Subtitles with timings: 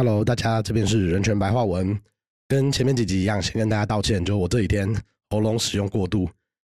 [0.00, 1.94] Hello，大家，这边是人权白话文，
[2.48, 4.90] 跟前面几集一样，先跟大家道歉，就我这几天
[5.28, 6.26] 喉咙使用过度，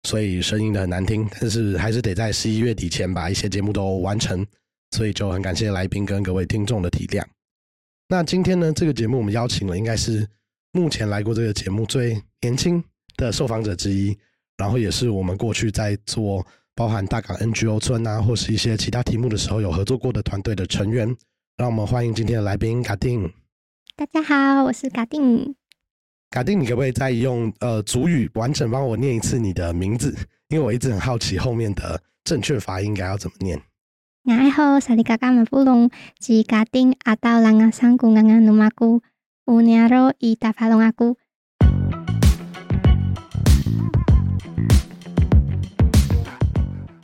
[0.09, 4.45] 所以声音的很难听，但是还是得在十一月底前把一些节目都完成，
[4.91, 7.25] 所以就很感谢来宾跟各位听众的体谅。
[8.09, 10.27] 那今天呢，这个节目我们邀请了应该是
[10.73, 12.83] 目前来过这个节目最年轻
[13.17, 14.19] 的受访者之一，
[14.57, 16.45] 然后也是我们过去在做
[16.75, 21.17] 包含大港 NGO 村啊，或是一些其他题目的时候有合作过的团队的成员。
[21.59, 23.31] 让我们欢迎今天的来宾卡丁。
[23.95, 25.55] 大家好，我是卡丁。
[26.31, 30.17] 卡丁，你可不可以再用呃主语完整帮我念一次你的名字？
[30.49, 33.61] 因为我一直很好奇后面的正确发音应该要怎么念。
[34.23, 39.03] 你好，萨利嘎嘎马布隆吉卡丁阿道朗阿桑古安安努马古
[39.45, 41.19] 乌尼阿罗伊达法隆阿古。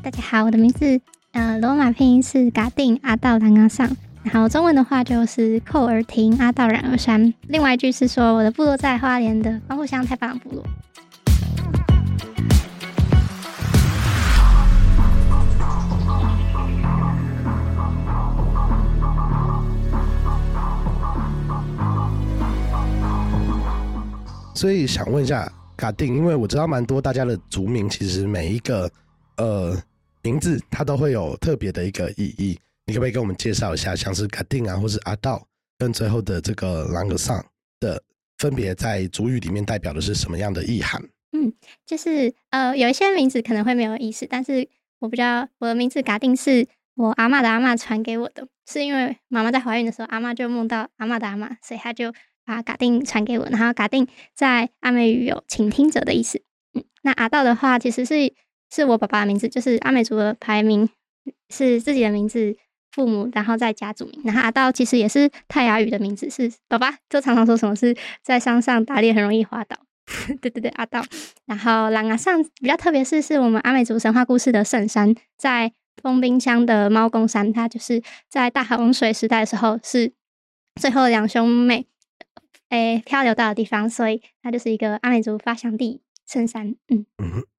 [0.02, 3.94] 大家好，我的名字呃罗马拼音是嘎丁阿道朗阿桑。
[4.32, 7.32] 好，中文的话就是“扣而停，阿道然而山”。
[7.48, 10.62] 另外一句是说，我的部落在花莲的防护乡太棒的部落。
[24.54, 28.90] 所以想问一下卡定，因为我知道蛮多大家的族名，其实每一个
[29.36, 29.74] 呃
[30.22, 32.58] 名字它都会有特别的一个意义。
[32.88, 37.44] 你可不可以跟我们介绍一下，像是卡丁啊，或是阿道，跟最后的这个朗格桑
[37.80, 38.02] 的
[38.38, 40.98] 分别在主语里面代表的是什么样的意涵？
[41.32, 41.52] 嗯，
[41.84, 44.66] 就是呃，有一些名字可能会没有意思，但是
[45.00, 52.14] 我不知道我的名字嘎定是我阿妈的阿妈传给我的，是因为妈妈在怀孕的时候，阿妈就梦到阿妈的阿妈，所以他就
[52.46, 53.46] 把嘎定传给我。
[53.50, 56.40] 然后嘎定在阿美语有倾听者的意思。
[56.72, 58.32] 嗯，那阿道的话其实是
[58.74, 60.88] 是我爸爸的名字，就是阿美族的排名
[61.50, 62.56] 是自己的名字。
[62.98, 69.76] 父母，然后再家族名，然后阿道其实也是泰雅语的名字，是爸爸就常常说什么是在山上打猎很容易滑倒，
[70.42, 71.00] 对对对，阿道。
[71.46, 75.72] 然后朗阿上比较特别是是我们阿美族神话故事的圣山，在
[76.02, 80.10] 封冰箱的猫公山，它就是在大洪水时代的时候是
[80.80, 81.86] 最后两兄妹
[82.70, 86.74] 诶漂流到的地方，所以它就是一个阿美族发祥地圣山。
[86.88, 87.06] 嗯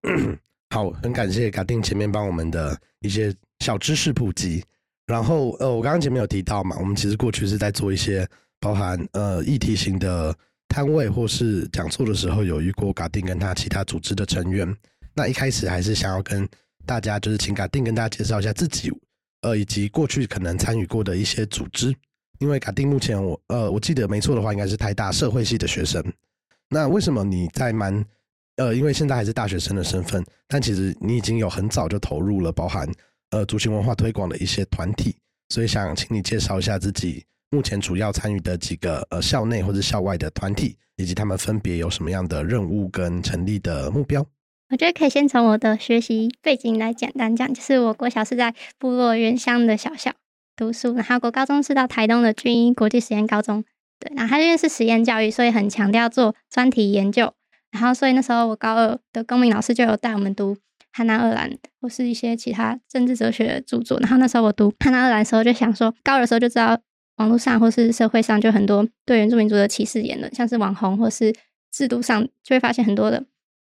[0.04, 0.38] 嗯，
[0.76, 4.66] 好，很感谢卡丁前面帮我们的一些小知识普及。
[5.10, 8.28] 然后，呃，我刚刚前面有提到嘛，我们其实过去是在做一些
[8.60, 10.32] 包含呃议题型的
[10.68, 14.72] 摊位或是讲座的时候，有遇过嘎丁跟他其他组织的成员。
[15.16, 16.48] 那一开始还是想要跟
[16.86, 18.92] 大家，就是请嘎丁跟大家介绍一下自己，
[19.42, 21.92] 呃，以及过去可能参与过的一些组织。
[22.38, 26.04] 因为嘎丁目前我呃我记得没错的话，应该是台大社会系的学生。
[26.70, 28.06] 那为什么你在蛮
[28.58, 32.88] 呃，因为现在还是大学生的身份，但其实你已经有很早就投入了，包含。
[33.32, 35.16] 呃，族群文化推广的一些团体，
[35.50, 44.26] 所以想请你介绍一下自己目前主要参与的几个呃校内或者校外的团体，以及他们分别有什么样的任务跟成立的目标。
[44.72, 50.12] 我觉得可以先从我的学习背景来简单讲，就是我国小是在部落原乡的小校
[50.56, 53.64] 读书，然后国高中是到台东的军医国际实验高中，
[54.00, 57.34] 对，然后他因为是实验教育，所以很强调做专题研究，
[57.72, 60.58] 然后所以那时候我高二的公民老师就有带我们读。
[60.92, 66.80] 汉娜·二兰或是一些其他政治哲学的著作，然后那时候我读汉娜·二兰的时候，就想说，高二的时候就知道
[67.18, 71.34] 网络上或是社会上就很多对原住民族的歧视言论，像是网红或是
[71.72, 73.26] 制度上就会发现很多的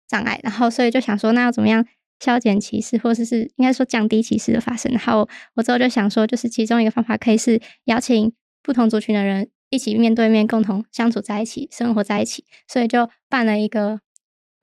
[0.07, 1.85] 障碍，然后所以就想说，那要怎么样
[2.19, 4.91] 消减歧视，或者是应该说降低歧视的发生？
[4.91, 14.01] 然后我之后就想说，就是其中一个方法可以是邀请不同族群的人一起面对面共同相处在一起，生活在一起，所以就办了一个。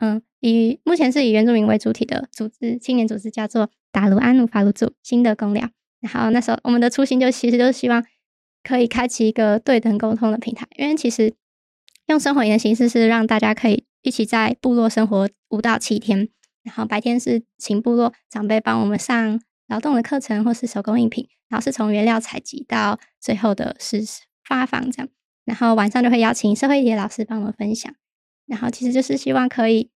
[0.04, 5.70] 嗯，以目前是以原住民为主体的组织，青年组织叫做达鲁安努法鲁组新的公聊。
[6.00, 8.04] 然后那时候我们的初心就其实就是希望
[8.64, 11.32] 可以开启一个对等沟通的平台，因为其实
[12.06, 16.28] 用生活营的形式是让大家可以一起在部落生活五到七天，
[16.64, 24.02] 然后白天是请部落长辈帮我们上劳动的课程或是手工艺品，然后是从原料采集到最后的是
[24.44, 25.08] 发放这样，
[25.44, 27.94] 然后晚上就会邀请社会的老师帮我们分享。
[28.52, 29.88] 然后其实就是希望可以，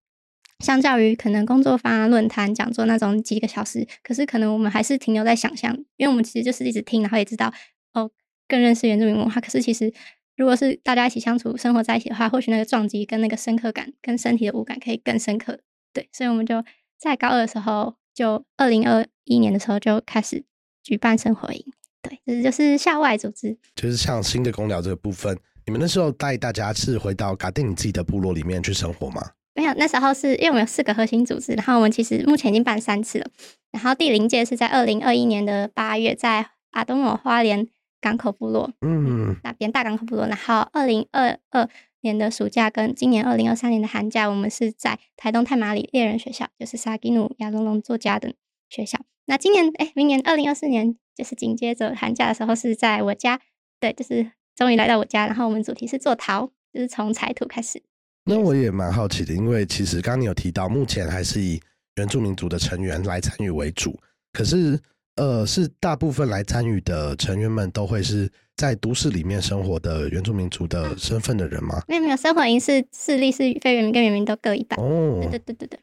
[0.59, 7.53] 相较于可能工作坊、论坛、讲座那种几个小时，可是可能我们还是停留在想象，因为我们其实就是一直听，然后也知道
[7.93, 8.09] 哦，
[8.47, 9.41] 更认识原住民文化。
[9.41, 9.93] 可是其实
[10.37, 15.59] 如果是大家一起相处、生活在一起的话，或许那个撞击跟那个深刻感、跟身体的无感可以更深刻。
[15.91, 16.63] 对，所以我们就
[16.97, 20.45] 在高二的时候，就二零二一年的时候就开始
[20.81, 21.65] 举办生活营。
[22.01, 25.37] 对，这就是校外组织，就是像新的公聊这个部分。
[25.67, 29.31] 你们那时候带大家是回到嘎定你自己的部落里面去生活吗？
[29.55, 33.27] 没有，那时候是因为我们有四个核心组织，然后我们其实目前已经办三次了。
[33.71, 37.67] 然后第零届是在二零二一年的八月，在阿东某花莲
[37.99, 40.27] 港口部落，嗯，那边大港口部落。
[40.27, 41.67] 然后二零二二
[42.01, 48.35] 年的暑假跟今年二零二三年的寒假，我们是在台东太马里猎人学校，就是萨基努亚龙龙作家的
[48.69, 48.99] 学校。
[49.25, 53.39] 那今年哎，明年二零二四年就是紧接着寒假的时候是在我家，
[53.79, 55.25] 对，就是终于来到我家。
[55.27, 57.81] 然后我们主题是做陶，就是从彩土开始。
[58.25, 61.61] 那我也蛮好奇的，因为其实刚刚你有提到，目前还是以
[61.95, 63.99] 原住民族的成员来参与为主，
[64.33, 64.79] 可是。
[65.17, 71.81] 呃，是大部分来参与的成员们都会是在都市里面生活的原住民族的身份的人吗？
[71.87, 74.77] 没有没有，生活营是势力是非原民跟原民都各一半。
[74.77, 75.79] 哦，对对对对对。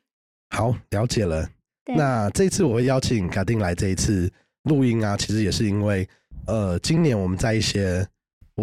[0.51, 1.49] 好，了解了。
[1.97, 4.31] 那这次我会邀请卡丁来这一次
[4.65, 6.07] 录音啊，其实也是因为，
[6.47, 8.07] 呃，今年我们在一些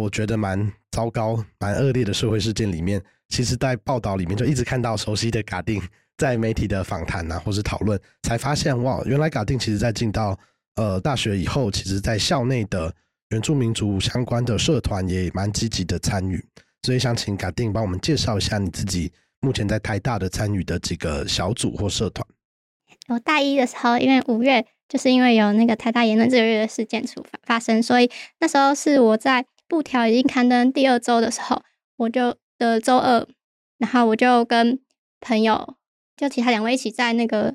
[0.00, 5.82] 我觉得蛮糟糕、蛮恶劣的社会事件里面，其实在报道里面就一直看到熟悉的嘎丁
[6.16, 10.38] 在媒体的访谈啊，或是讨论，才发现哇，原来嘎丁其实在进到。
[10.76, 12.94] 呃，大学以后，其实，在校内的
[13.30, 16.42] 原住民族相关的社团也蛮积极的参与，
[16.82, 22.26] 所以想请嘎定帮我们介绍一下你自己目前在台大的参与的几个小组或社团。
[23.08, 31.62] 我大一的时候，因为五月就是因为有那个台大言论自由月的事件出发发生，所以那时候是我在布条已经刊登第二周的时候，
[31.98, 33.24] 我就的周二，
[33.78, 34.80] 然后我就跟
[35.20, 35.76] 朋友，
[36.16, 37.54] 就其他两位一起在那个。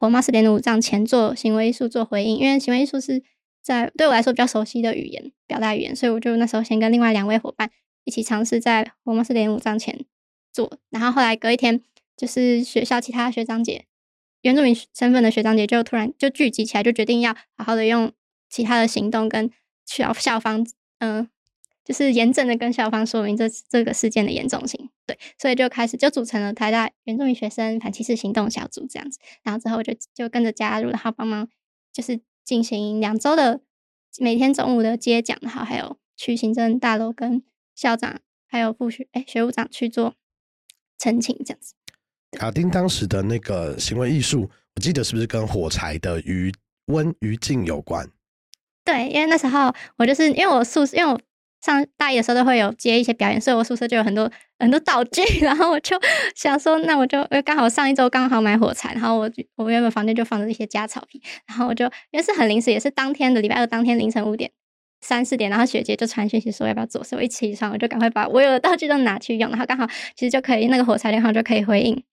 [0.00, 3.22] 我妈是连五丈前做行为艺术做回应，因为行为艺术是
[3.62, 7.70] 在对我来说比较熟悉的语言表达语言，所以我就那时候先跟另外两位伙伴
[8.04, 10.04] 一起尝试在我妈是连五丈前
[10.52, 11.80] 做，然后后来隔一天，
[12.18, 13.86] 就是学校其他学长姐
[14.42, 18.12] 原住民身份的学长姐就突然就聚集起来，就决定要好好的用
[18.50, 19.50] 其他的行动跟
[19.86, 20.66] 校校方
[20.98, 21.30] 嗯。
[21.84, 31.46] 就是严正的跟校方说明这这个事件的严重性，对，所以就开始就组成了台大原住民学生反歧视行动小组这样子，然后之后就就跟着加入，然后帮忙
[31.92, 33.60] 就是进行两周的
[34.18, 37.42] 每天中午的接讲，然后还有去行政大楼跟
[37.74, 40.14] 校长还有副学哎学务长去做
[40.98, 41.74] 澄清这样子。
[42.32, 46.50] 卡丁当时的那个行为艺术，我记得是不是跟火柴的余
[46.86, 48.10] 温余烬有关？
[48.86, 51.20] 对，因为那时候我就是因为我宿舍因为我。
[51.64, 55.98] 上大一的时候都会有接一些表演，所以我宿舍就有很多很多道具， 然后我就
[56.34, 64.50] 想说，那我就刚好上一周刚好买火柴，然后我我原本房间就放着一些家草坪，然后我就因为是很临时，也是当天的礼拜二当天凌晨五点
[65.00, 72.04] 三四点，然后学姐就传讯息说要不要做，所以我一起床我就赶快把我有的道具都拿去用，然后刚好其实就可以那个火柴然后就可以回应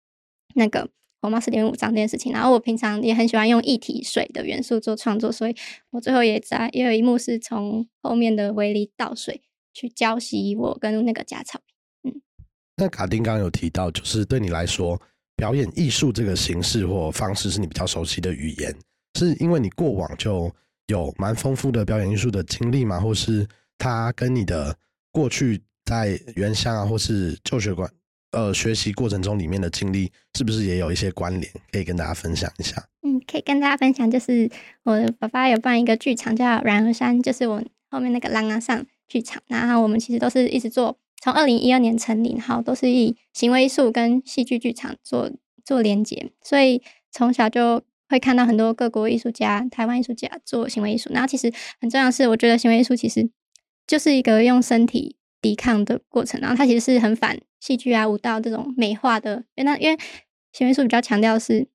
[0.55, 0.87] 那个。
[1.21, 5.55] 我妈是点五张这件事情，然后我平常也很喜欢用一体水的元素做创作，所以
[5.91, 9.41] 我最后也在也有一幕是从后面的围篱倒水
[9.73, 11.61] 去浇洗我跟那个假草。
[12.03, 12.21] 嗯，
[12.77, 14.99] 那卡丁刚刚有提到，就是对你来说，
[15.35, 18.75] 表演艺术这个形式或方式是你比较熟悉的语言，
[19.19, 20.51] 是因为你过往就
[20.87, 22.99] 有蛮丰富的表演艺术的经历吗？
[22.99, 23.47] 或是
[23.77, 24.75] 它跟你的
[25.11, 27.87] 过去在原乡啊，或是就学馆？
[28.31, 32.81] 呃，学习过程中里面的经历是不是也有一些关联，可以跟大家分享一下？
[33.03, 34.49] 嗯，可以跟大家分享，就是
[34.83, 39.41] 我的爸爸有办一个剧场叫软和山，就是我后面那个朗啊上剧场。
[39.47, 45.29] 然后我们其实都是一直做，从二零一二年成立，然后都是以行为艺术跟戏剧剧场做
[45.65, 46.81] 做连接，所以
[47.11, 51.09] 从小就会看到很多各国艺术家、台湾艺术家做行为艺术。
[51.11, 51.51] 然后其实
[51.81, 53.29] 很重要是，我觉得行为艺术其实
[53.85, 55.17] 就是一个用身体。
[55.41, 59.97] 抵抗的过程，然后它其实是很反戏剧啊、舞蹈这种美化的，因为那因为
[60.51, 61.67] 行为术比较强调是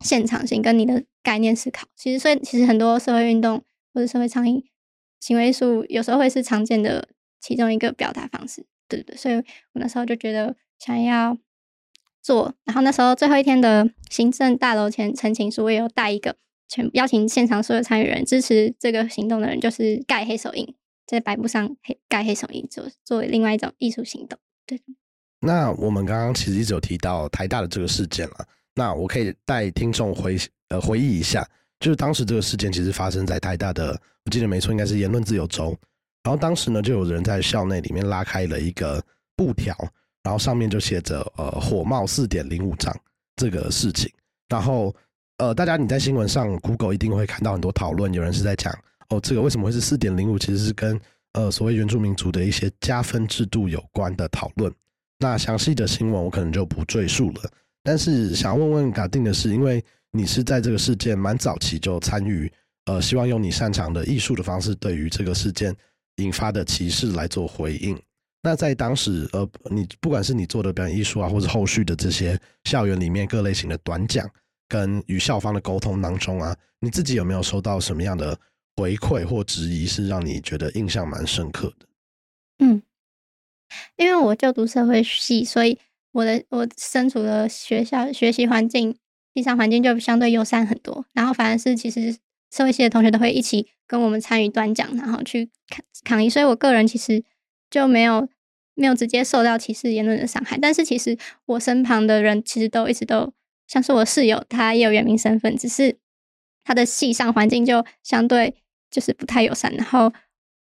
[0.00, 1.86] 现场性跟你的概念思考。
[1.96, 3.62] 其实，所以其实很多社会运动
[3.92, 4.64] 或者社会倡议，
[5.20, 7.08] 行为术有时候会是常见的
[7.40, 9.16] 其中一个表达方式，对对对。
[9.16, 11.38] 所以我那时候就觉得想要
[12.22, 16.36] 做，然后那时候最后一天的行政大楼前陈情书，我也有带一个
[16.68, 20.74] 全邀请现场所有参与人支持这个行动的人，就是盖黑手印。
[21.06, 24.38] 在白布上黑盖黑手印，做作为另外一种艺术行动。
[24.66, 24.80] 对。
[25.40, 28.46] 那我们刚刚其实一直有提到台大的这个事件了。
[28.74, 31.46] 那我可以带听众回呃回忆一下，
[31.80, 35.76] 就是当时这个事件其实发生在台大的，我记得没错，应该是言论自由周。
[36.22, 39.04] 然后当时呢，就有人在校内里面拉开了一个
[39.36, 39.76] 布条，
[40.22, 42.94] 然后上面就写着呃火冒四点零五丈
[43.36, 44.10] 这个事情。
[44.48, 44.94] 然后
[45.36, 48.72] 呃，大家你在新闻上 Google 一定会看到很多讨论，有人是在讲。
[49.08, 50.38] 哦，这个为什么会是四点零五？
[50.38, 51.00] 其实是跟
[51.32, 54.72] 呃所谓原住民族的一些加分制度有关的讨论。
[55.18, 57.50] 那详细的新闻我可能就不赘述了。
[57.82, 62.50] 但是想要问问卡定的是，因为你是在这个事件蛮早期就参与，
[62.86, 65.74] 呃，希望用你擅长的艺术的方式，对于这个事件
[66.16, 67.98] 引发的歧视来做回应。
[68.42, 74.28] 那在当时，呃，你不管是你做的表演艺术啊，或者后续的这些校园里面各类型的短讲，
[74.68, 78.38] 跟与校方的沟通当中啊，你自己有没有收到什么样的？
[78.76, 81.86] 回馈或质疑是让你觉得印象蛮深刻的？
[82.58, 82.82] 嗯，
[83.96, 85.78] 因为我就读社会系，所以
[86.12, 88.96] 我的我身处的学校学习环境、
[89.32, 91.04] 地上环境就相对友善很多。
[91.12, 92.16] 然后反而是其实
[92.50, 96.28] 社会系的同学都会一起跟我们参与端讲，然后去抗抗议。
[96.28, 97.24] 所以我个人其实
[97.70, 98.28] 就没有
[98.74, 100.58] 没有直接受到歧视言论的伤害。
[100.58, 101.16] 但是其实
[101.46, 103.32] 我身旁的人其实都一直都
[103.66, 105.96] 像是我室友，他也有原名身份，只是
[106.62, 108.54] 他的系上环境就相对
[108.94, 109.74] 就是不太友善。
[109.74, 110.12] 然后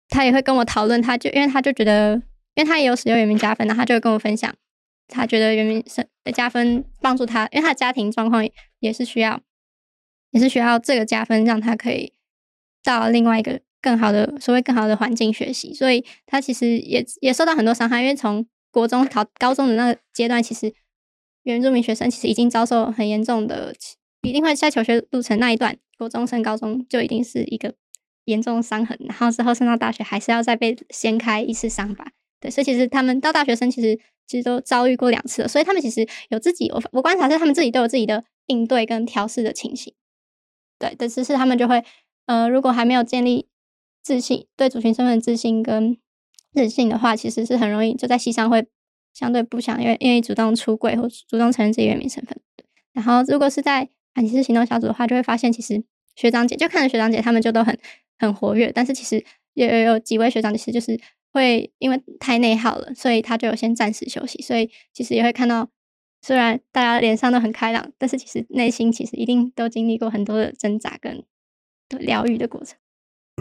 [0.09, 2.15] 他也会跟我讨论，他就因为他就觉得，
[2.55, 4.55] 因为他也有使用原名加分，然后他就会跟我分享，
[5.09, 8.43] 他觉得原名是的加分帮助他，因为他的家庭状况
[8.81, 9.41] 也是需要，
[10.31, 12.15] 也是需要这个加分让他可以
[12.83, 20.73] 到另外一个更好的所谓更好的环境学习，所以他其实也也受到很多伤害，因为从国中考高中的那个阶段，其实
[21.43, 23.75] 原住民学生其实已经遭受很严重的，
[24.23, 27.75] 一定会在求学路程那一段，国中升高中就一定是一个。
[28.25, 32.07] 严重伤痕，然后之后上到大学还是要再被掀开一次伤疤。
[32.41, 39.95] 对，所以其实他们到大学生其实其实都遭遇过两次了，所以他们其实有自己，我我观察是他们自己都有自己的应对跟调试的情形。
[40.79, 41.85] 对，但只是他们就会，
[42.26, 43.47] 呃，如果还没有建立
[44.02, 45.97] 自信，对主群身份自信跟
[46.52, 48.67] 自信的话，其实是很容易就在戏上会
[49.14, 52.37] 相对不想愿愿意主动出柜或主动承认自己原名身份。
[52.93, 55.85] 然后如果是在反歧视行动小组的话，就会发现其实
[56.17, 57.79] 学长姐就看着学长姐他们就都很。
[58.23, 59.23] 很活跃，但是其实
[59.55, 60.99] 也有有几位学长，其实就是
[61.33, 64.41] 会因为太内耗了，所以他就有先暂时休息。
[64.41, 65.69] 所以其实也会看到，
[66.23, 71.25] 虽然大家脸上都很开朗，但是其实内心其实一定都经历过很多的挣扎跟
[71.99, 72.79] 疗愈的过程。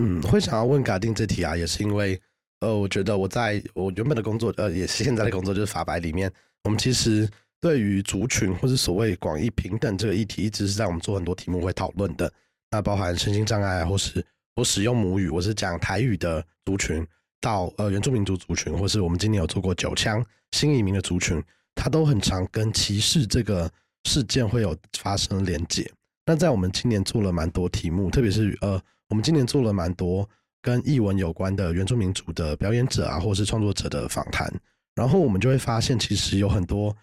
[0.01, 2.19] 嗯，会想要问嘎丁这题啊，也是因为
[2.61, 6.31] 呃，我觉得我在我原本的工作，呃，也是现在的工作，就是法白里面，
[6.63, 12.31] 我们其实对于族群或是所谓广义平等这个议题，一直是在我们做很多题目会讨论的。
[12.71, 17.05] 那包含身心障碍或是我使用母语，我是讲台语的族群，
[17.39, 21.41] 到呃原住民族族群，或是我们今年有做过九腔新移民的族群，
[21.73, 23.71] 它都很常跟歧视这个
[24.03, 25.89] 事件会有发生连结。
[26.25, 28.79] 那在我们今年做了蛮多题目，特别是呃，
[29.09, 30.29] 我们今年做了蛮多
[30.61, 34.53] 跟译文有关的原住民族的表演者啊，或是创作者的访谈，
[34.95, 36.95] 然后我们就会发现，其实有很多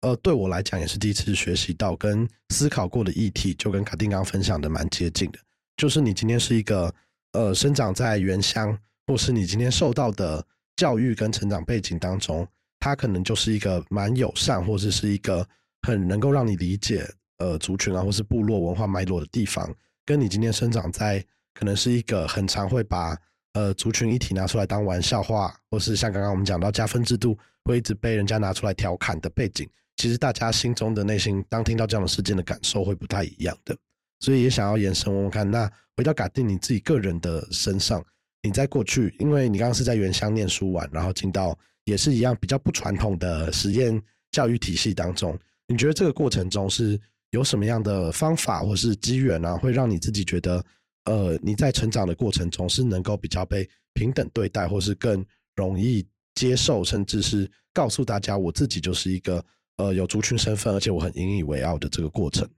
[0.00, 5.38] 呃，对我来讲也是第一次学习到跟思考过的议题，就跟卡丁刚分享的蛮接近的。
[5.76, 6.92] 就是你今天是一个
[7.32, 10.44] 呃生长在原乡，或是你今天受到的
[10.76, 12.46] 教育跟成长背景当中，
[12.80, 15.46] 它可能就是一个蛮友善，或者是一个
[15.82, 17.06] 很能够让你理解
[17.38, 19.70] 呃族群啊，或是部落文化脉络的地方，
[20.04, 23.16] 跟你今天生长在可能是一个很常会把
[23.52, 33.76] 呃族群议题拿出来当玩笑话，或是像刚刚我们讲到加分制度会一直被人家拿出来调侃的背景，其实大家心中的内心当听到这样的事件的感受会不太一样的。
[34.20, 38.04] 所以也想要延伸问问看，那回到嘎定你自己个人的身上，
[38.42, 44.00] 你在过去，因为你刚刚是在原乡念书完，然后进到也是一样比较不传统的实验
[44.32, 50.64] 教育体系当中，你觉得这个过程中是有什么样的方法或是机缘啊，会让你自己觉得，
[51.04, 59.44] 呃，你在成长的过程中是能够比较被平等对待，或是更容易接受，甚至是告诉大家我自己就是一个
[59.76, 62.48] 呃有族群身份，而且我很引以为傲的这个过程。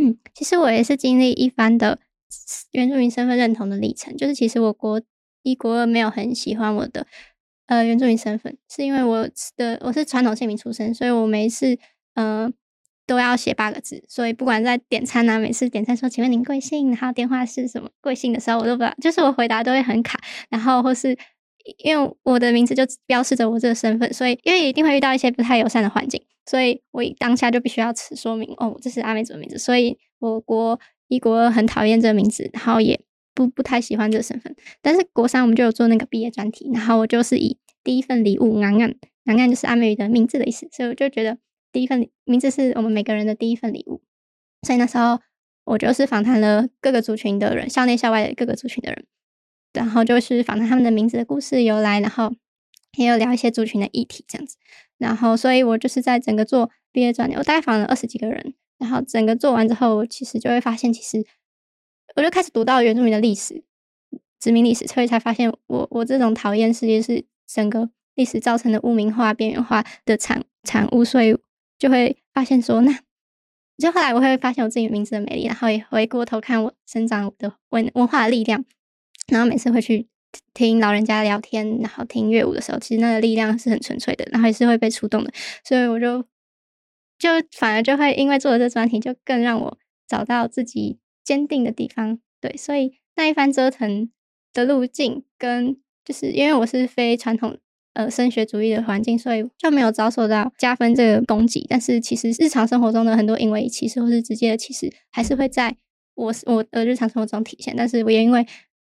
[0.00, 1.98] 嗯，其实我也是经历一番的
[2.72, 4.16] 原住民身份认同的历程。
[4.16, 5.00] 就是其实我国
[5.42, 7.06] 一国二没有很喜欢我的
[7.66, 11.78] 呃原住民身份，是因为我的我是传统姓名出身，所以我每一次
[12.14, 12.50] 呃
[13.06, 14.02] 都要写八个字。
[14.08, 20.18] 所以不管在点餐啊，每次点餐说请问您贵姓，还有电话是什么贵姓的时候，我都不知道，就是我回答都会很卡。
[20.48, 21.18] 然后或是
[21.78, 26.22] 因为我的名字就标示着我这个身份，所以因为一定会遇到一些不太友善的环境。
[26.46, 33.00] 所以我当下就必须要此说明哦，这是阿美族的名字，所以我国一国很讨厌这个名字，然后也
[33.34, 34.56] 不不太喜欢这个身份。
[34.82, 38.92] 但是国三我们就有做那个毕业专题，然后我就是以第一份礼物“昂昂”，
[39.26, 41.38] 昂昂就是阿美语的名字的意思，所以我就觉得
[41.70, 44.02] 第一份名字是我们每个人的第一份礼物。
[44.66, 45.20] 所以那时候
[45.64, 49.06] 我就是访谈了各个族群的人，校内校外各个族群的人，
[49.72, 52.34] 然后就是访谈他们的名字的故事由来，然后
[52.96, 54.56] 也有聊一些族群的议题这样子。
[54.98, 58.54] 然后，所以我就是在整个做毕业专题，我大概访了二十几个人。
[58.78, 61.24] 然后整个做完之后，其实就会发现，其实
[62.16, 63.62] 我就开始读到原住民的历史、
[64.38, 71.04] 殖民历史，所以才发现，我我这种讨厌世界是整个历史造成的污名化、边缘化的产产物。
[71.04, 71.36] 所以
[71.78, 72.98] 就会发现说，那
[73.76, 78.64] 就后来我会发现我自己名字的美丽，然后也回过头看我生长的文文化的力量，
[79.30, 80.06] 然后每次会去。
[80.54, 85.32] 听老人家聊天，然后听乐舞的时候，其实那个力量是很纯粹的，然后也是会被触动的。
[85.64, 86.22] 所以我就
[87.18, 92.20] 就反而就会因为做了这专题，就更让我找到自己坚定的地方。
[92.40, 94.08] 对，所以那一番折腾
[94.52, 97.58] 的路径，跟就是因为我是非传统
[97.94, 101.66] 呃升学主义的环境，所以就没有遭受到加分这个攻击。
[101.68, 105.76] 但是其实日常生活中的很多因为歧视或是直接的歧视，还是会在
[106.14, 107.74] 我我的日常生活中体现。
[107.76, 108.46] 但是我也因为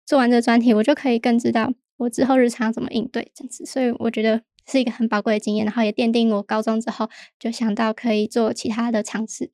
[0.06, 3.64] 做完这个专题，我就可以更知道我之后日常怎么应对这样子。
[3.64, 7.08] 所以我觉得是一个很宝贵的经验，然后也奠定我高中之后
[7.38, 9.50] 就想到可以做其他的尝试。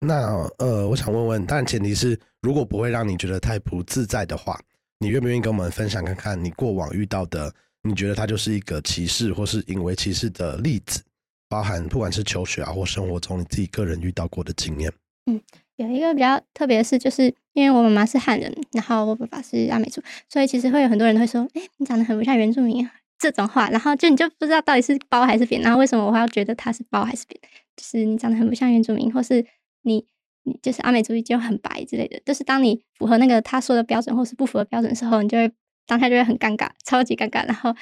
[0.00, 4.58] 那呃，我想问问，但前提是如果不会让你觉得太不自在的话，
[4.98, 7.52] 你愿不愿意跟我们分享看看你过往遇到的，
[7.82, 11.02] 你觉得它就是一个歧视或是因为歧视的例子，
[11.48, 14.90] 包含不管是求学啊或生活中你自己个人遇到过的经验。
[15.26, 15.38] 嗯，
[15.76, 22.88] 有一个比较特别的是，就是因为我妈妈是汉人，然后我爸爸是阿美族，所以其实会有很多人会说：“哎，你长得很不像原住民。”
[23.18, 27.38] 这种话，然后就你就不知道到底是包还是扁，然后为什么我还要觉得他是包还是扁？
[27.76, 29.44] 就是你长得很不像原住民，或是。
[29.82, 30.04] 你
[30.42, 35.50] 你就是阿美族裔就很白之类的，就是当你符合那个他说的标准，或是不符合标准的时候，你就会
[35.86, 37.46] 当下就会很尴尬，超级尴尬。
[37.46, 37.74] 然后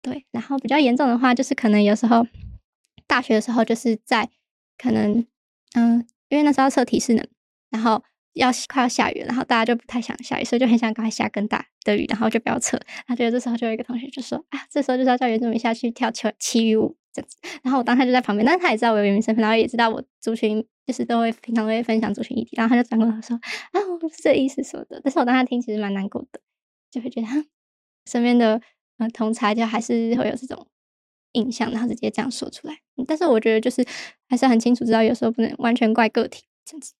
[0.00, 2.26] 对，然后比较严重的话，就是可能有时候
[3.06, 4.26] 大学的时候，就是在
[4.78, 5.26] 可能
[5.74, 7.26] 嗯，因为那时候测体适能，
[7.68, 8.02] 然后
[8.34, 12.78] 要快要下雨，然后大家就不太想下雨，所以就很想赶快下更大的雨，然后就不要测。
[13.06, 17.36] 他觉得这时候就有一个同学就说啊，这时候就是要叫原住民下去跳求奇雨舞这样子。
[17.62, 20.66] 然后我当下就在旁边，但是他也知道我有原民身份，然后也知道我族群。
[20.86, 23.34] 就是都会平常都会分享族群议题，然后他就转过来说
[23.72, 26.38] ：“啊，我不是这意思说的。”但是我当他听，其实蛮难过的，
[26.90, 27.26] 就会觉得
[28.04, 28.60] 身边的
[28.98, 30.66] 呃同才就还是会有这种
[31.32, 32.76] 印象，然后直接这样说出来。
[33.06, 33.82] 但是我觉得就是
[34.28, 36.92] 还是很清楚知道，有时候不能完全怪个体这样子。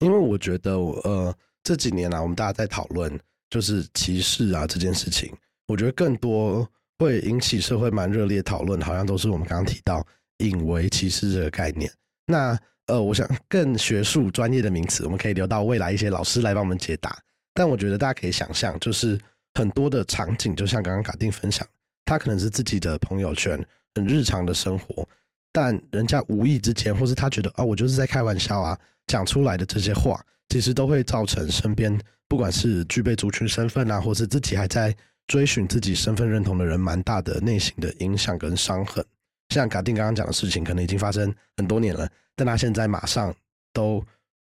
[0.00, 5.32] 因为我觉得呃这几年啊，我们大家在讨论就是歧视啊这件事情，
[5.68, 10.06] 我觉得更多会引起社会蛮热烈讨论，好像都是我们刚刚提到
[10.38, 11.90] 隐为歧视这个概念。
[12.26, 17.16] 那呃，我想更学术专业的名词，我们可以留到未来一些老师来帮我们解答。
[17.54, 19.20] 但我觉得大家可以想象，就是
[19.54, 21.66] 很多的场景，就像刚刚卡丁分享，
[22.04, 23.64] 他可能是自己的朋友圈，
[23.94, 25.06] 很日常的生活，
[25.52, 28.78] 但人家无意之间，或是他觉得啊，我就是在开玩笑啊，
[29.10, 34.94] 讲出来的这些话，其实都会造成身边不管是具备族群身份啊，或是自己还在
[35.26, 39.04] 追寻自己身份认同的人，蛮大的内心的影响跟伤痕。
[39.48, 42.08] 像卡丁刚刚讲的事情，可能已经发生很多年了。
[42.36, 43.34] 但他现在马上
[43.72, 44.00] 都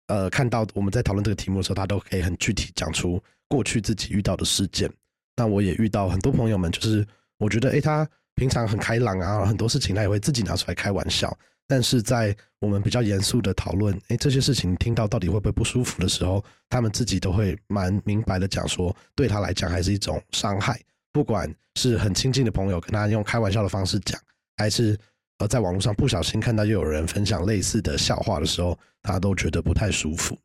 [0.08, 4.91] 呃看到我们在讨论这个题目的时候，他都可以很具体讲出过去自己遇到的事件。
[5.38, 11.36] 那我也遇到很多朋友们，就是我觉得哎，他平常很开朗啊，很多事情他也会自己拿出来开玩笑。
[11.67, 20.80] 但是在我们比较严肃的讨论，哎，这些事情听到到底会不会不舒服的时候，他们自己都会蛮明白的讲说，对他来讲还是一种伤害。
[21.12, 24.19] 不管是很亲近的朋友跟他用开玩笑的方式讲，
[24.58, 24.97] 还是。
[25.39, 30.36] 呃在网络上不小心看到又有人分享类似的笑话的时候，他都觉得不太舒服。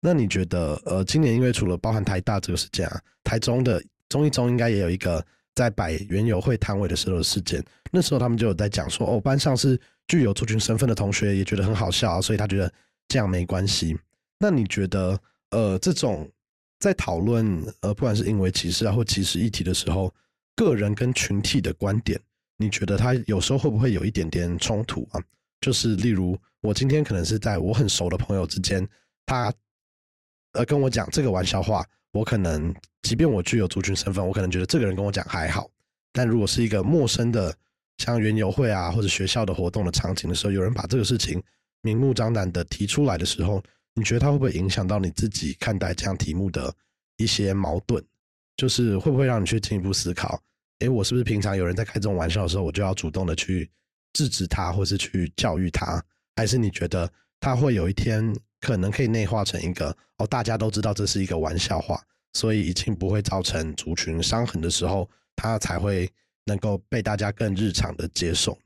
[0.00, 5.22] 那你觉得，呃，今年因为除了包含台大这个事件啊，台中的中一中应该也有一个
[5.54, 7.62] 在摆原友会摊位的时候的事件。
[7.92, 12.72] 那时候他们就有在讲说，哦，班上是具有族群身份的同学也觉得很好笑，所以他觉得
[13.06, 13.96] 这样没关系。
[14.38, 16.28] 那你觉得，呃，这种
[16.80, 20.12] 在讨论呃，不管是因为歧视啊或歧视议题的时候，
[20.56, 22.20] 个人跟群体的观点？
[22.56, 25.20] 你觉得他有时候会不会有一点点冲突啊？
[25.60, 28.88] 就是例如，我今天可能是在我很熟的朋友之间，
[29.26, 29.52] 他
[30.52, 35.68] 呃跟我讲这个玩笑话，我可能即便我具有族群身份，我可能觉得这个人跟我讲还好。
[36.12, 37.54] 但如果是一个陌生的，
[37.98, 41.42] 像园游会啊或者学校的活动的场景的时候，有人把这个事情
[41.82, 43.62] 明目张胆的提出来的时候，
[43.94, 46.74] 你觉得他会不会影响到你自己看待这样题目的
[47.16, 48.02] 一些矛盾？
[48.56, 50.40] 就是会不会让你去进一步思考？
[50.80, 53.68] 哎，我是不是平常有人在开这种玩笑的时候，我就要主动的去
[54.12, 56.02] 制止他，或是去教育他？
[56.36, 62.00] 还是你觉得他会有一天可能可以内化成一个哦，大家都知道这是一个玩笑话，
[62.34, 66.08] 所以已经不会造成族群伤痕的时候，他才会
[66.48, 68.58] 能够被大家更日常的接受？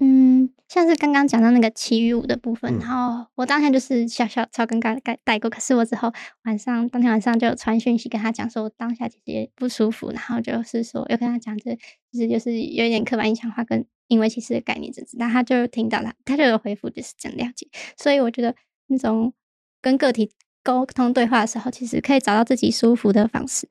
[0.00, 0.50] 嗯。
[0.66, 6.12] 像是刚刚讲到那个奇遇舞的部分，然后我当下就是小小超尴尬带带过，可是我之后
[6.44, 11.76] 晚上当天晚上就有传讯息跟他讲说，我当下其实也不舒服，然后就是说又跟他讲这
[12.10, 18.56] 其实就是有一点刻板印象化跟因为其实的概念这子，那他就听到了，他就有回复就是这样了解，所以我觉得
[18.88, 19.32] 那种
[19.80, 20.32] 跟个体
[20.64, 23.68] 沟通对话的时候，其实可以找到自己舒服的方式。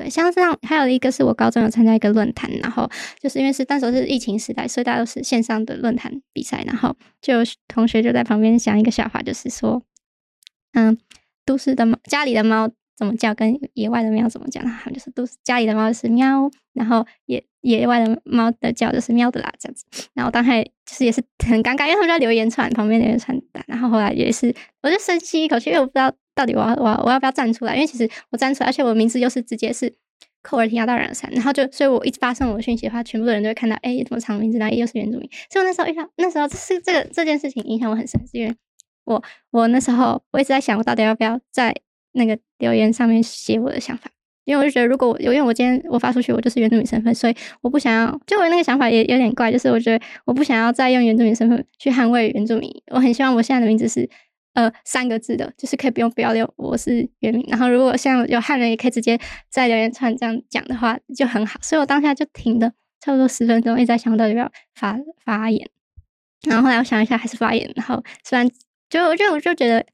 [0.00, 9.82] 对，像这样还有一个是我高中有参加一个论坛，然后就是因为是那时候是疫情时代，所以大家都是线上的论坛比赛，然后就有同学就在旁边讲一个笑话，就是说，
[10.72, 10.96] 嗯，
[11.44, 14.64] 都市的猫家里的猫怎么叫，跟野外的喵怎么讲？
[14.64, 19.84] 他们就是都市家里的猫是喵，然后野野外的猫的叫就是喵的啦，这样子。
[20.14, 20.50] 然后当时
[20.86, 26.10] 就是也是很尴尬，因为他们在留言传旁边留言传然后后来也是我就深吸一口气，因为我不知道。
[26.40, 27.74] 到底我要我要我要不要站出来？
[27.74, 29.94] 因为其实我站出来，而且我名字又是直接是
[30.40, 35.28] 扣尔提亚大人山，然后就所以我一直发送我的讯息的话，全部的人都会看到，哎，这么长名字，然后又是原住民。
[35.50, 38.54] 所以我那时候遇到那时候是这个这件事情影响我很深，是因为
[39.04, 41.74] 我我那时候我一直在想，我到底要不要在
[42.12, 44.10] 那个留言上面写我的想法。
[44.46, 48.20] 因为我就觉得，如果我因为我今天我发出去，我就是原住民身份，所以我不想要。
[48.26, 52.68] 就我那个想法也有点怪，就是我觉得我不想要再用原住民身份去捍卫原住民。
[52.90, 54.08] 我很希望我现在的名字是
[54.64, 57.44] 呃三个字的，就是可以不用标留我是原民。
[57.48, 59.18] 然后如果像有汉人也可以直接
[59.48, 61.58] 在留言串这样讲的话，就很好。
[61.62, 65.68] 所以我当下就停了差不多十分钟，一直在想到底要发发言。
[66.42, 67.70] 然后后来我想一下，还是发言。
[67.76, 68.48] 然后虽然
[68.88, 69.84] 就我就就觉得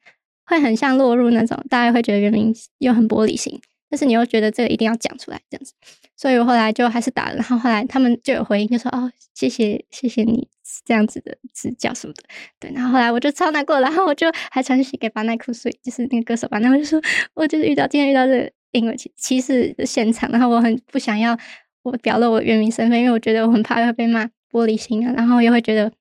[0.45, 3.61] 会很像落入那种大家会觉得原民又很玻璃心。
[3.89, 5.73] 但是你又觉得这个一定要讲出来这样子，
[6.17, 7.37] 所以我后来就还是打了。
[7.37, 10.49] 然后后来他们就有回应，就说：“哦，谢谢谢谢你
[10.85, 12.25] 这样子的指教什么的。”
[12.59, 17.01] 对，然后后来我就超难过，然后我就还传讯给巴奈库水，就是那个歌手吧，然后就说
[17.35, 21.39] ：“我就是遇到今天遇到这个因为歧歧视的现场，然后我很不想要
[21.83, 25.93] 我表露我原名身份，因为我觉得我很怕会被骂玻璃心啊，然后又会觉得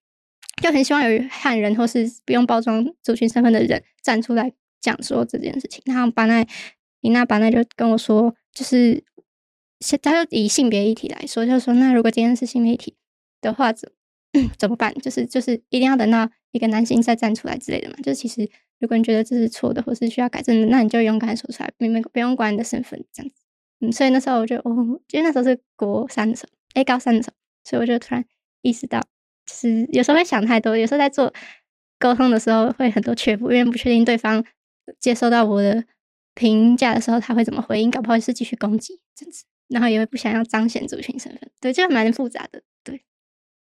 [0.64, 6.48] 就很希望有汉人或是不用包装族群身份的人站出来讲说这件事情。”然后巴奈。
[7.06, 9.04] 伊娜巴那就跟我说，就是
[10.02, 12.96] 他就以性别议题来说，就说那如果今天是性别议题
[13.42, 13.88] 的话，怎
[14.58, 14.92] 怎么办？
[14.96, 17.96] 就是就是一定要等到一个男性再站出来之类的嘛。
[17.98, 23.36] 就是其实如果你觉得这是错的，或是需要改正的，那你就勇敢说出来，没没不用管你的身份这样子。
[23.82, 28.26] 嗯，所以那时候我就，哦，因为那时候是国三的时候，哎，高三的时候，所以我就突然
[28.64, 29.00] 意识到，
[29.46, 31.32] 就是有时候会想太多，有时候在做
[32.00, 34.44] 沟通的时候会很多却步，因为不确定对方
[35.00, 35.86] 接收到我的。
[36.36, 37.90] 评价的时候他会怎么回应？
[37.90, 42.62] 搞不好是继续攻击这样子，然后也会不想要彰显族群身份，对，这个蛮复杂的。
[42.84, 43.02] 对，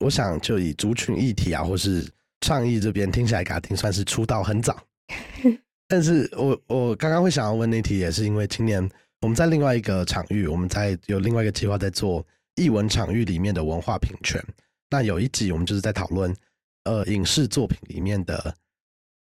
[0.00, 4.84] 我想就以族群议题啊，或是倡议这边听起来，卡丁算是出道很早。
[5.86, 8.88] 但是我我刚刚会想要问那题，也是因为今年
[9.20, 14.42] 我们在另外一个场域，我们在有另外一个计划在做译文场域里面的文化平权。
[14.88, 16.34] 那有一集我们就是在讨论
[16.84, 18.54] 呃影视作品里面的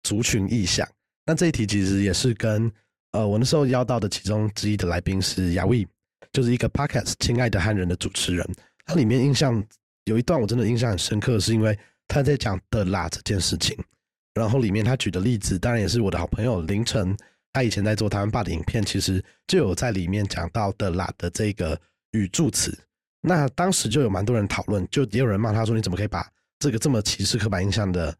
[0.04, 0.88] 族群意象。
[1.26, 2.70] 那这一题其实也是跟
[3.12, 5.84] 呃，我那时候邀到的其中之一的来宾是亚威，
[6.32, 8.48] 就是一个 podcast《亲爱的汉人》的主持人。
[8.86, 9.60] 他里面印象
[10.04, 13.76] 有一段我真的印象很深刻，是因为他在讲的啦这件事情。
[14.32, 17.16] 然后里面他举的例子，当然也是我的好朋友凌晨，
[17.52, 21.76] 他以前在做台湾霸的影片，其实就有在里面讲到的啦的这个
[22.12, 22.78] 语助词。
[23.20, 26.24] 那当时就有蛮多人讨论，就也有人骂他说：“你怎么可以把
[26.60, 28.14] 这个这么歧视刻板印象的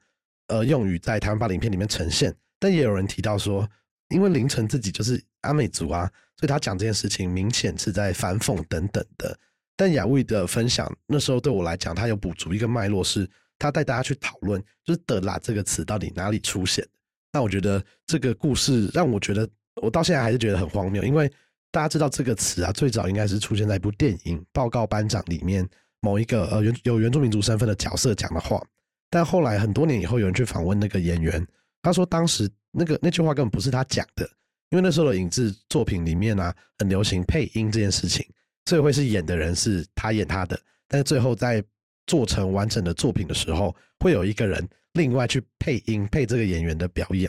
[0.49, 3.69] 呃用语在台湾霸的影片里面呈现？”但也有人提到说。
[4.11, 9.37] 因为凌晨自己就是阿美族啊，所以他讲这件事情明显是在反讽等等的。
[9.77, 13.27] 但雅卫的分享那时候对我来讲，他有补足一个脉络，是
[13.59, 16.87] 他带大家去讨论，就是“的啦”这个词到底哪里出现。
[17.33, 19.49] 那我觉得这个故事让我觉得，
[19.81, 21.31] 我到现在还是觉得很荒谬，因为
[21.71, 25.67] 大家知道这个词啊，最早应该是出现在一部电影《报告班长》里面
[26.01, 28.61] 某一个呃原有原住民族身份的角色讲的话，
[29.09, 31.47] 但后来很多年以后，有人去访问那个演员，
[31.83, 32.51] 他说当时。
[32.73, 34.25] 那个那句话根本不是他讲的，
[34.69, 38.25] 因为那时候的影视作品里面啊，很流行配音这件事情，
[38.67, 41.61] 所以会是演的人是他演他的，但是最后在
[42.07, 47.29] 做成完整的作品的时候，会有一个人另外去配音配这个演员的表演。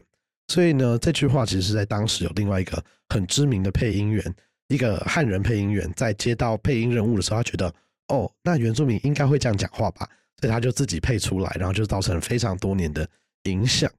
[0.50, 4.24] 所以呢，这句话其实是在当时有另外一个很知名的配音员，
[4.68, 7.74] 一个汉人配音员，在接到配音任务的时候，他觉得
[8.10, 10.08] 哦，那原住民应该会这样讲话吧，
[10.40, 13.10] 所以他就自己配出来，然后就造成非常多年的
[13.46, 13.92] 影响。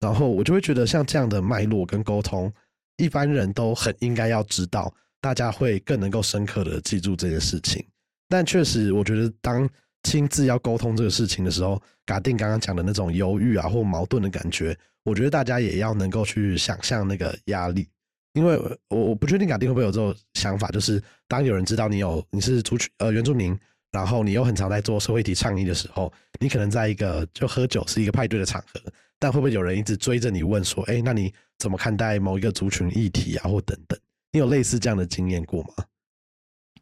[0.00, 2.52] 然后我就会觉得，像这样的脉络跟沟通，
[2.96, 7.84] 一般人都很应该要知道，大家会更能够深刻的记住这件事情。
[8.28, 9.68] 但确实，我觉得当
[10.04, 17.88] 亲自要沟通这个事情的时候，嘎定刚刚讲的那种犹豫啊或矛盾的感觉，我觉得大家也要能够去想象那个压力，
[18.34, 18.56] 因为
[18.88, 23.58] 我我不确定嘎定会不会有这种想法，就是当有人知道你有你是族群呃原住民，
[23.90, 28.80] 然后你又很常在做社会体倡议的时候，你可能在一个就喝酒是一个派对的场合。
[29.18, 33.98] 但会不会有人一直追着你问说：“哎，那你怎么看待某一个族群议题啊，或等等？
[34.32, 35.74] 你有类似这样的经验过吗？”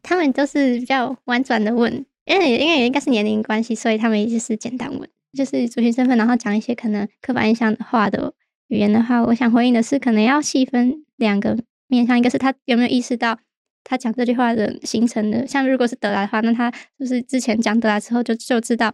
[0.03, 8.33] 他们都是比较婉转的问，因为因为应该是年龄关系，所以他们也就是简单问，就是族群身份，然后讲一些可能刻板印象的话的
[8.67, 13.39] 语言的话，我想回应的是，可能要细分两个面向，一个是他有没有意识到
[13.83, 18.93] 他讲这句话的形成的，像如果是德拉的话，那他就是之前讲德拉之后就就知道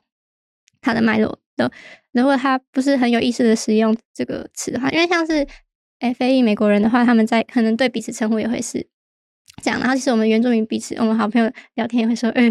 [0.80, 1.40] 他的脉络。
[1.56, 1.72] 的，
[2.12, 5.48] 如果他不是很有意识的使用这个词的话，因为像是
[6.00, 8.88] F A E 美国人的话，他们在可能对彼此称呼也会是
[9.64, 9.80] 这样。
[9.80, 12.50] 然后其实我们原住民彼此，我们好朋友聊天也会说，哎，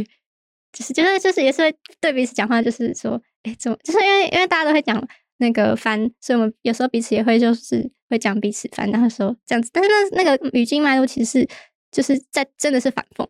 [0.72, 3.76] 就是就是就是也是会对彼此讲话，就是说，哎，怎么？
[3.84, 5.06] 就是因为因为大家都会讲
[5.38, 9.68] 那个翻，所以我们有时候彼此也会就是会讲彼此翻，然后说这样子。
[9.72, 11.48] 但是那那个语境脉络其实是
[11.90, 13.26] 就是在真的是反讽，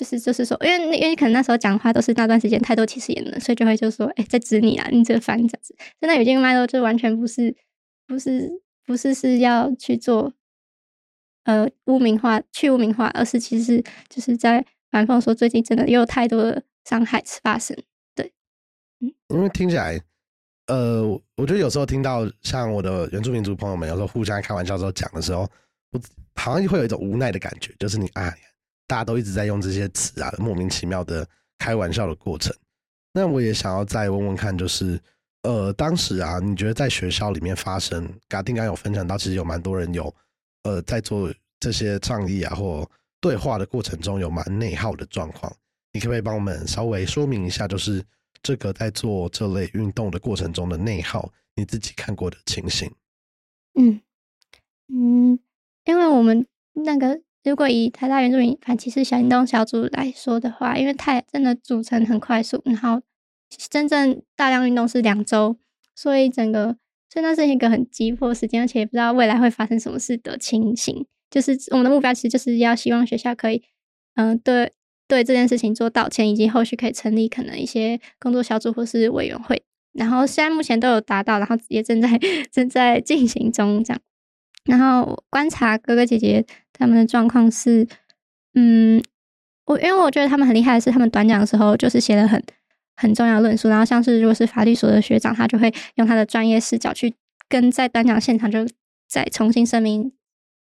[0.00, 5.76] 就是就是说，因为因为可能那时候讲话都是那段时间太多歧视言论，所以就会就说，哎，在指你啊，你这个翻这样子。
[6.00, 7.54] 真的语境脉络就完全不是
[8.06, 8.50] 不是
[8.86, 10.32] 不是是要去做
[11.44, 17.76] 呃污名化去污名化，而是其实就是在反讽说最近真的又有太多的伤害发生。
[18.14, 18.32] 对，
[19.00, 20.00] 嗯，因为听起来。
[20.66, 21.02] 呃，
[21.36, 25.40] 我觉得有时候听到像我的原住民族朋友们有时候互相开玩笑时候讲的时候，
[25.90, 26.00] 我
[26.36, 28.32] 好像会有一种无奈的感觉，就是你啊，
[28.90, 31.24] 大家都一直在用这些词啊，莫名其妙的
[31.58, 32.52] 开玩笑的过程。
[33.12, 35.00] 那我也想要再问问看，就是
[35.44, 40.12] 呃，当时啊，你觉得在学校里面发生，嘎丁刚有分享到，其实有蛮多人有
[40.64, 45.54] 呃在做这些倡议啊或对话的过程中有蛮内耗的状况，
[45.92, 48.04] 你可不可以帮我们稍微说明一下，就是？
[48.42, 52.90] 这个在做这类运动的过程中的内耗，你自己看过的情形？
[53.74, 54.00] 嗯
[54.88, 55.38] 嗯，
[55.84, 63.00] 因为我们那个如果以台大原住民反歧视小行动小组来说的话，因为太真的组成很快速，然后
[63.68, 65.56] 真正大量运动是两周，
[65.94, 66.76] 所以整个
[67.08, 71.06] 所以那是一个很急迫时间，而且也不知道未来会发生什么事的情形。
[71.30, 73.62] 就是我们的目标其实就是要希望学校可以，
[74.14, 74.72] 嗯，对。
[75.08, 79.60] 对这件事情做道歉，以及后续可以成立可能一些工作小组或是委员会，
[79.92, 82.16] 然后现在目前都有达到，然后也正在
[82.52, 84.00] 正在进行中这样。
[84.70, 87.86] 然后观察哥哥姐姐他们的状况是，
[88.54, 89.02] 嗯，
[89.66, 92.42] 我因为我觉得他们很厉害的是，他们短讲的时候就是写的很
[92.96, 97.14] 很重要论述，然后像是如果是法律所的学长，他就会用他的专业视角去
[97.48, 98.66] 跟在短讲现场就
[99.08, 100.12] 再重新声明。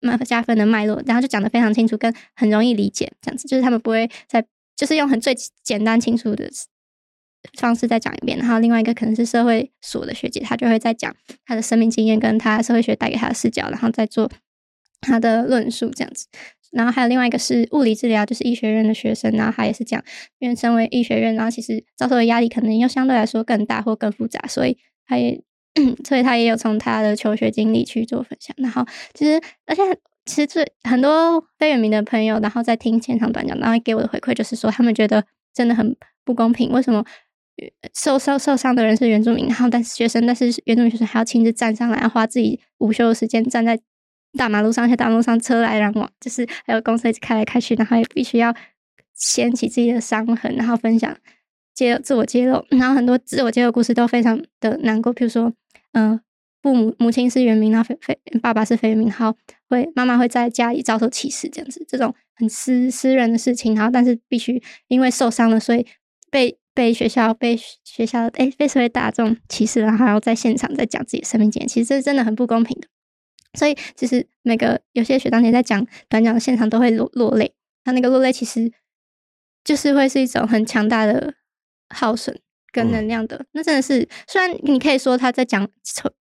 [0.03, 4.42] 蛮加分的脉络，然后就讲的非常清楚，跟很容易理解，这样子就是他们不会在，
[4.74, 6.50] 就是用很最简单清楚的
[7.59, 8.38] 方式再讲一遍。
[8.38, 14.31] 然后另外一个可能是社会所的学姐，她就会再讲她的生命经验跟她社会学带给她的视角，然后再做
[15.00, 16.26] 她的论述这样子。
[16.72, 20.03] 然后还有另外一个是物理治疗，就是医学院的学生，然后他也是讲，
[20.38, 25.42] 因为身为医学院，然后其实遭受的压力可能又相对来说更大或更复杂，所以他也。
[26.05, 29.81] 所以他也有从他的求学经历去做分享，然后其实而且
[30.24, 35.24] 其实最很多非远名的朋友，然后在听现场短讲，然后给我的回馈就是说，他们觉得
[35.55, 36.72] 真的很不公平。
[36.72, 37.05] 为什么
[37.94, 43.79] 受受受伤的人是原住民，然后但是学生，但是原住民学生还要亲自站上来，花自己午休的时间站在
[44.37, 48.55] 大马路上，且大路上车来人往，就是还有公车一直开来开去，然后也必须要
[49.14, 51.16] 掀起自己的伤痕，然后分享
[51.75, 55.53] 揭自我揭露，然后很多自我揭露故事都非常的难过，譬如说。
[55.92, 56.20] 嗯，
[56.62, 59.35] 父母母亲是原名，然后非非爸爸是非原名，好
[59.68, 65.85] 会妈妈会在家里遭受歧视，这样子这种很私私人的事情，然后但是必须因为受伤了，所以
[66.31, 72.88] 被被学校被学校哎被社会大众歧视，然后还要在现场在讲自己的生命经验，其实这是真的很不公平的。
[73.59, 77.53] 所以其实每个有些学长姐在讲短讲的现场都会落落泪，
[77.85, 78.73] 他那个落泪其实
[79.62, 81.35] 就是会是一种很强大的
[81.95, 82.40] 耗损。
[82.73, 85.69] 跟能量的，那真的是，虽然你可以说他在讲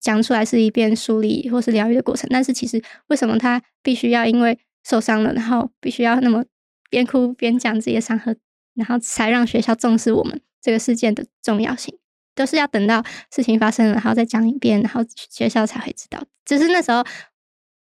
[0.02, 6.44] 讲出来是一遍梳理或是疗愈的过程，但是其实为什么他必须要因为受伤了，然后必须要那么
[6.90, 8.38] 边哭边讲自己的伤痕，
[8.76, 11.98] 然后才让学校重视我们这个事件的重要性，
[12.36, 16.24] 都是要等到事情发生了，然后再讲一遍，然后学校才会知道。
[16.46, 17.04] 只是那时候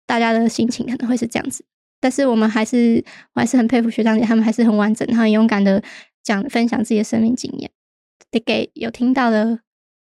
[0.06, 1.64] 大家的心情可能会是这样子，
[2.00, 5.82] 但是我们还是我还是很佩服学长姐，他们还是很完整、很勇敢的
[6.22, 7.70] 讲分享自己的生命经验。
[8.30, 9.60] 得给有听到的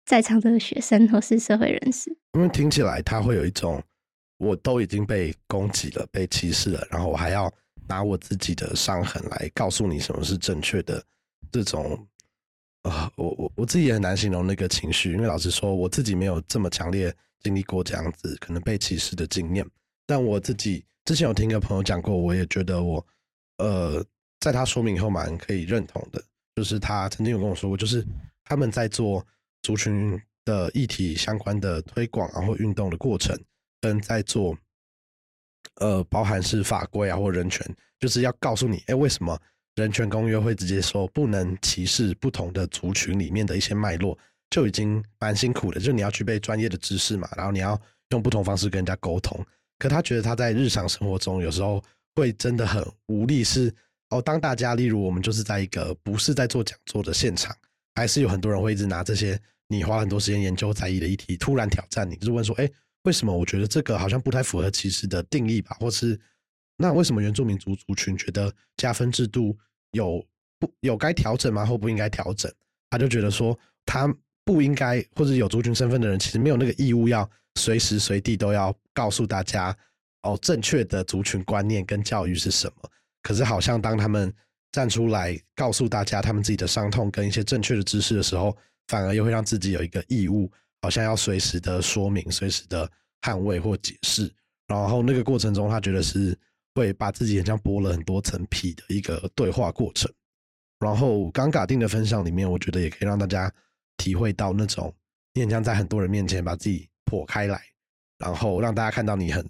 [0.05, 3.81] 在场的学生或是社会人士，因为听起来他会有一种，
[4.37, 7.51] 我都已经被攻击了、被歧视了，然后我还要
[7.91, 11.03] 拿我自己的伤痕来告诉你什么是正确的，
[11.51, 12.07] 这种
[12.83, 19.67] 啊，我我我自己也很难形容那个情绪，因为老实说，我自己没有这么强烈经历过这样子可能被歧视的经验，
[20.05, 23.05] 但我自己之前有听一个朋友讲过，我也觉得我
[23.57, 24.01] 呃，
[24.39, 26.23] 在他说明以后蛮可以认同的。
[26.55, 28.05] 就是他曾经有跟我说过，就是
[28.43, 29.25] 他们在做
[29.63, 33.37] 族群的议题相关的推广然后运动的过程，
[33.81, 34.57] 跟在做
[35.75, 37.65] 呃包含是法规啊或人权，
[37.99, 39.39] 就是要告诉你，哎，为什么
[39.75, 44.17] 人权公约会直接说不能歧视不同的族群里面的一些脉络，
[44.49, 47.79] 就已经蛮辛苦的，就你要具备专业的知识嘛，然后你要
[48.09, 49.43] 用不同方式跟人家沟通。
[49.79, 51.83] 可他觉得他在日常生活中有时候
[52.15, 53.73] 会真的很无力，是。
[54.09, 57.55] 哦，当大家例如我们就是在一个不是在做讲座的现场，
[57.95, 62.69] 还是有很多人会一直拿这些你花很多时间研究在意的议题突然挑战你，就是问说，哎，
[63.03, 65.75] 为什么我觉得这个好像不太符合歧视的定义吧？
[65.79, 66.19] 或是
[66.77, 69.57] 那为什么原住民族族群觉得加分制度
[69.91, 70.25] 有
[70.59, 71.65] 不有该调整吗？
[71.65, 72.51] 或不应该调整？
[72.89, 79.75] 他就觉得说他不应该或者有族群身份的人，其实没有那个义务要随时随地都要告诉大家
[80.23, 82.89] 哦，正确的族群观念跟教育是什么。
[83.23, 84.33] 可是好像当他们
[84.71, 88.55] 站出来告诉大家他们自己的伤痛跟一些正确的知识的时候，
[88.87, 92.89] 反而又会让自己有一个义务，好像要随时的说明、随时的
[93.21, 94.31] 捍卫或解释。
[94.67, 96.37] 然后那个过程中，他觉得是
[96.73, 100.11] 会把自己很像剥了很多层皮的一个对话过程。
[100.79, 103.51] 然后刚嘎定的分享里面，我觉得也可以让大家
[103.97, 104.93] 体会到那种
[105.33, 107.61] 你很像在很多人面前把自己破开来，
[108.17, 109.47] 然后让大家看到你很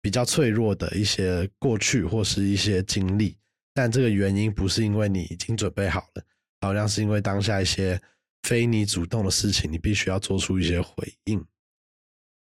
[0.00, 3.36] 比较脆弱的一些过去或是一些经历。
[3.74, 6.22] 但这个原因不是因为你已经准备好了，
[6.60, 8.00] 好像是因为当下一些
[8.42, 11.44] 非你主动的事情，你必须要做出一些回应。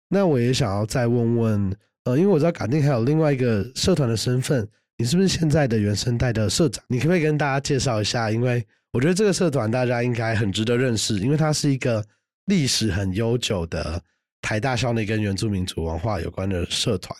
[0.09, 1.77] 那我也想要再问问。
[2.05, 4.65] 呃，因为我知道港定还有另外一个社团的身份，
[4.97, 6.81] 你是不是现在的原生代的社长？
[6.87, 8.31] 你可不可以跟大家介绍一下？
[8.31, 12.01] 因为我觉得这个社团大家应该很值得认识，因为它是一个
[12.45, 14.01] 历史很悠久的
[14.41, 17.13] 台大校内跟原住民族文化有关的社团。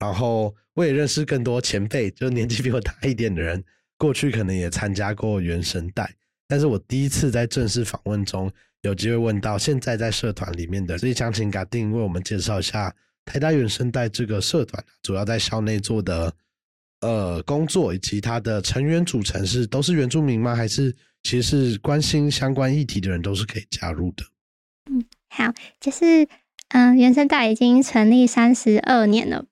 [0.00, 3.62] 然后我也认识更多前辈，就是年纪比我大一点的人，
[3.96, 6.12] 过去可能也参加过原生代。
[6.46, 8.50] 但是我第一次在正式访问中
[8.82, 12.94] 有机会问到现在在社团里面的，所以想请嘎定为我们介绍一下。
[13.26, 16.30] 台大原生代这个社团主要在校内做的
[17.00, 20.54] 呃工作，以及它的成员组成是都是原住民吗？
[20.54, 24.24] 还是其实是关心相关议题的人都是可以加入的？
[24.90, 26.28] 嗯，好，就是
[26.68, 29.46] 嗯，原生代已经成立三十二年了，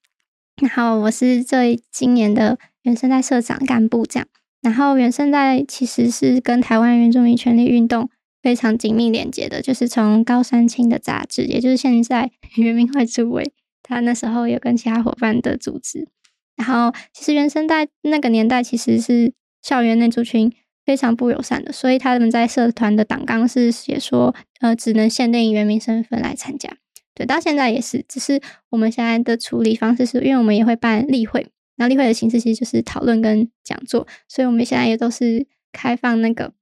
[0.60, 4.28] 然后我是这今年的原生代社长干部这样。
[4.62, 8.08] 然后原生代其实是跟台湾原住民权利运动。
[8.42, 13.52] 非常紧密连接的，就是从高山青的杂志，也就是现在 原民会主委，
[13.84, 16.08] 他那时候有跟其他伙伴的组织。
[16.56, 20.52] 然后，其实原生代那个年代其实是校园内族群
[20.84, 26.68] 非常不友善的，所以他们在社团的党纲是写说，呃，只能限定原民身份来参加。
[27.14, 31.46] 对，到现在也是，只是我们现在的处理方式是，因为我们也会办例会，
[31.82, 36.52] 那例会的形式其实就是讨论跟讲座，所以我们现在也都是开放那个。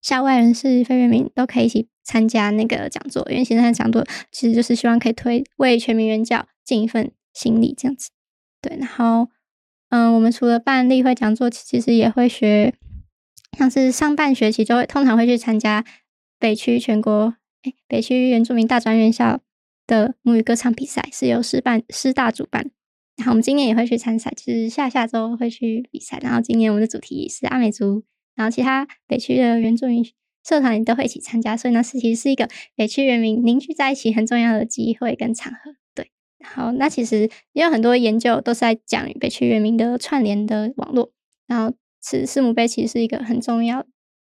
[0.00, 8.10] 校外人士、非原民都可以一起参加那个讲座，因为现在讲座其实就是希望可以推为全民援教尽一份心力，这样子。
[8.60, 9.30] 对，然后，
[9.88, 12.74] 嗯，我们除了办例会讲座，其实也会学，
[13.56, 15.82] 像是上半学期就会通常会去参加
[16.38, 19.40] 北区全国哎北区原住民大专院校
[19.86, 22.70] 的母语歌唱比赛，是由师办师大主办。
[23.16, 26.18] 然后我们今年也会去参赛，就是下下周会去比赛。
[26.22, 28.04] 然后今年我们的主题是阿美族。
[28.34, 30.04] 然后其他北区的原住民
[30.44, 35.76] 社团也都会一起参加，所以呢是其实是一个北区人民凝聚在一起很重要的机会跟场合。
[35.94, 36.10] 对，
[36.42, 41.12] 好，那其实也有很多研究都是在讲北区人民的串联的网络。
[41.46, 43.86] 然后，此世母杯其实是一个很重要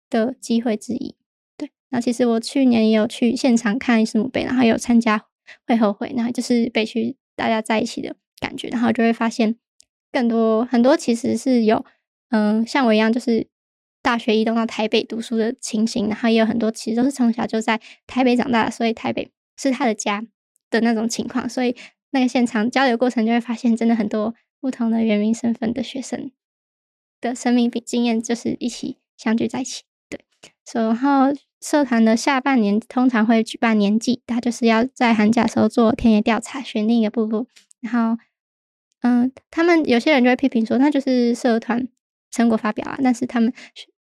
[0.08, 1.16] 的机会之一。
[1.56, 5.24] 对，那其实我去年也有去现场看世母杯，然后有参加
[5.66, 9.57] 会后会，然后就是北区大家在一起的感觉，然后就会发现
[10.12, 11.85] 更多很多其实是有
[12.31, 13.48] 嗯像我一样就是。
[14.01, 20.24] 大学移动到台北读书的情形，然后也有很多其实都是从小就在台北长大，所以台北是他的家
[20.70, 21.48] 的那种情况。
[21.48, 21.77] 所以
[22.12, 26.31] 那个现场交流过程就会发现，真的很多不同的原民身份的学生
[27.20, 29.83] 的生命比经验就是一起相聚在一起。
[30.09, 30.20] 对，
[30.64, 37.46] 所以然后社团的下半年通常会举办年祭，他就是要在寒假时候做田野调查，选定一个部落。
[37.81, 38.22] 然后，
[39.02, 41.88] 嗯，他们有些人就会批评说，那就是社团。
[42.30, 43.50] 成果发表啊，但是他们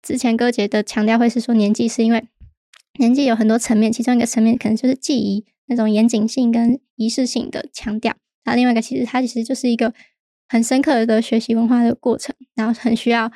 [0.01, 2.27] 之前哥姐的强调会是说年纪是因为
[2.99, 9.93] 年纪有很多层面，其中一个层面可能就是记忆那种严谨性跟仪式性的强调，那另外一个其实它其实就是一个
[10.49, 13.31] 很深刻的学习文化的过程，然后很需要，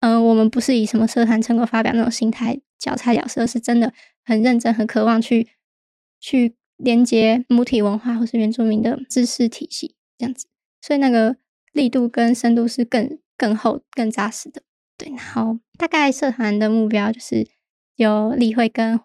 [0.00, 5.46] 嗯，我们不是以什么社团成果发表那种心态脚踩了事，而是真的很认真、很渴望去
[6.18, 10.48] 去连接母体文化或是原住民的知识体系这样子，
[10.84, 11.36] 所以那个
[11.72, 13.18] 力度跟深度是更。
[13.36, 14.62] 更厚、更扎实的，
[14.96, 15.10] 对。
[15.10, 17.44] 然后大概社团的目标就是
[17.96, 19.00] 有例会跟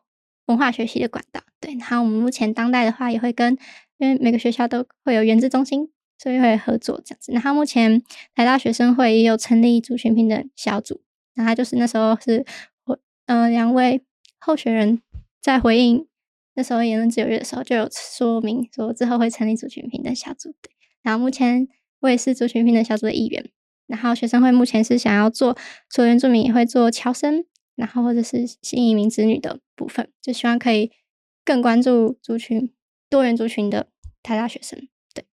[0.46, 1.74] 文化学习的管道，对。
[1.74, 3.58] 然后我们目前当代的话也会跟，
[3.98, 7.32] 因为每个学校都会有原子中心，所以会合作这样子。
[7.32, 8.00] 然后目前
[8.36, 11.02] 台大学生会也有成立族群平等小组，
[11.34, 12.46] 然后就是那时候是
[12.86, 14.04] 我，呃，两位
[14.38, 15.02] 候选人
[15.42, 16.08] 在回应
[16.54, 20.70] 那时候言论自由日的时候就有说明说之后会成立族群平等小组，对。
[21.02, 21.68] 然后目前
[22.00, 23.50] 我也是族群平等小组的一员。
[23.88, 25.58] 然后学生会目前是想要做，
[25.90, 27.44] 所原住民也会做侨生，
[27.76, 30.92] 然后或者是新移民子女的部分，就希望可以
[31.44, 32.72] 更关注族群
[33.10, 33.88] 多元族群的
[34.22, 34.88] 台大学生。
[35.12, 35.26] 对，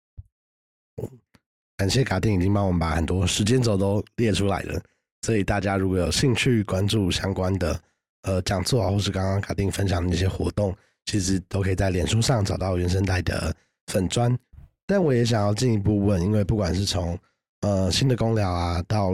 [1.77, 4.81] 感谢卡丁已经帮我们把很多时间轴都列出来了，
[5.23, 7.81] 所以大家如果有兴趣关注相关的
[8.23, 10.73] 呃讲座啊，或是刚刚卡丁分享的那些活动，
[11.07, 13.53] 其实都可以在脸书上找到原生代的
[13.89, 14.39] 粉砖。
[14.87, 17.19] 但我也想要进一步问，因为不管是从
[17.63, 19.11] 呃新的公聊啊，到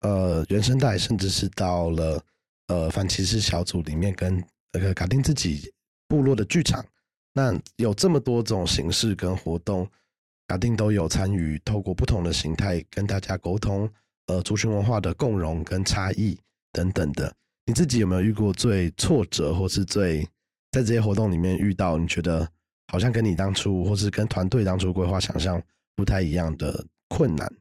[0.00, 2.24] 呃原生代，甚至是到了
[2.68, 4.42] 呃反歧视小组里面，跟
[4.72, 5.70] 那个卡丁自己
[6.08, 6.82] 部落的剧场，
[7.34, 9.86] 那有这么多种形式跟活动，
[10.46, 13.86] 卡丁都有参与，透过不同的形态跟大家沟通，
[14.28, 16.38] 呃族群文化的共融跟差异
[16.72, 17.30] 等等的。
[17.66, 20.22] 你自己有没有遇过最挫折，或是最
[20.70, 22.48] 在这些活动里面遇到你觉得？
[22.88, 25.62] 好像跟你当初，或是跟团队当初规划想象
[25.94, 27.52] 不太一样的困难。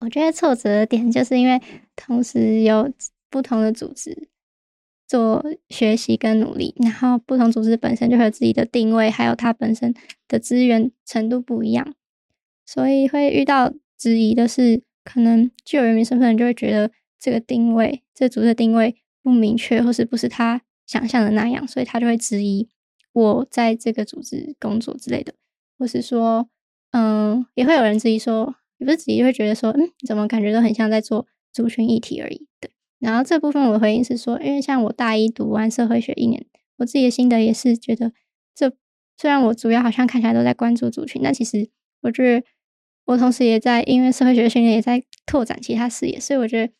[0.00, 1.60] 我觉得挫折的点就是因为
[1.94, 2.92] 同时有
[3.30, 4.28] 不同的组织
[5.06, 9.94] 做学习跟努力，然后不同组织本身就会有自己的定位，还有它本身
[10.28, 11.94] 的资源程度不一样，
[12.66, 22.68] 所以会遇到质疑的是，可能具有人民身份的人就会觉得这个定位，这组织的定位不明确，或是不是他想象的那样，所以他就会质疑。
[23.16, 25.32] 我在这个组织工作之类的，
[25.78, 26.50] 或是说，
[26.90, 32.46] 嗯，也会有人质疑说，也不是质疑，会觉得说，嗯，怎么感觉都很像在做族群议题而已。
[32.60, 36.44] 对，然后这部分我的回应是说，因为像我大一读完社会学一年，
[36.76, 38.12] 我自己的心得也是觉得，
[38.54, 38.70] 这
[39.16, 41.70] 虽然我主要好像看起来都在关注族群，但其实
[42.02, 42.46] 我觉得
[43.06, 46.70] 我同时也在因为社会学训练，也在拓展其他视野，所以我觉得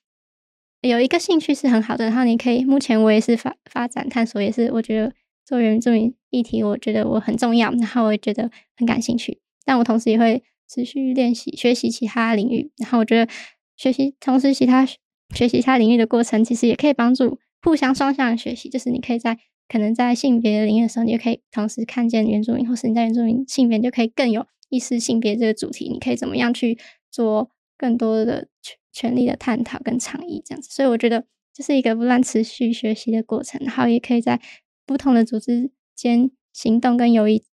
[0.87, 2.05] 有一个兴趣是很好的。
[2.05, 5.15] 然后你可以，目前我也是发发展探索，也是我觉得。
[5.47, 9.41] 做原住民议题，我觉得我很重要，然后我也觉得很感兴趣。
[9.65, 12.73] 但我同时也会持续练习学习其他领域。
[12.79, 13.33] 然后我觉得
[13.77, 18.69] 学习同时其他学习其他领域的过程，其实也可以帮助互相双向学习。
[18.69, 19.39] 就是你可以在
[19.69, 26.77] 可能在性别领域的时候，你就可以同时看见原住民，或是你在原住民性别就可以更有意识性别这个主题，你可以怎么样去
[27.11, 30.69] 做更多的权权利的探讨跟倡议这样子。
[30.71, 33.61] 所以我觉得这是一个不断持续学习的过程。
[33.65, 34.41] 然后也可以在
[34.87, 37.45] 不同的组织间行动跟友谊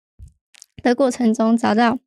[0.82, 1.98] 的过程中，找到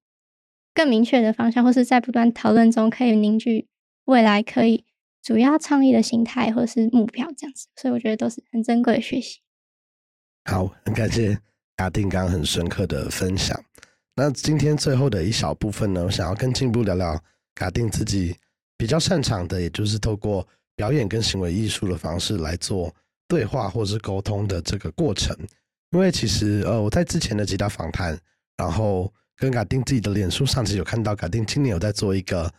[0.73, 3.67] 更明确的方向，或是在不断讨论中可以凝聚
[4.05, 4.85] 未来可以
[5.23, 7.67] 主要倡议的形态或是目标，这样子。
[7.75, 9.39] 所以我觉得都是很珍贵的学习。
[10.45, 11.39] 好，很感谢
[11.77, 13.59] 阿定刚很深刻的分享。
[14.15, 17.19] 那今天最后的一小部分呢，我想要跟进一步聊聊
[17.55, 18.35] 卡定自己
[18.77, 22.93] 比较擅长的，也就是透过表演跟行为艺术的方式来做。
[23.27, 25.35] 对话或是沟通的这个过程，
[25.91, 28.17] 因为其实呃我在之前的几大访谈，
[28.57, 32.51] 然后跟卡丁自己的脸书上其实有看到卡丁今年有在做一个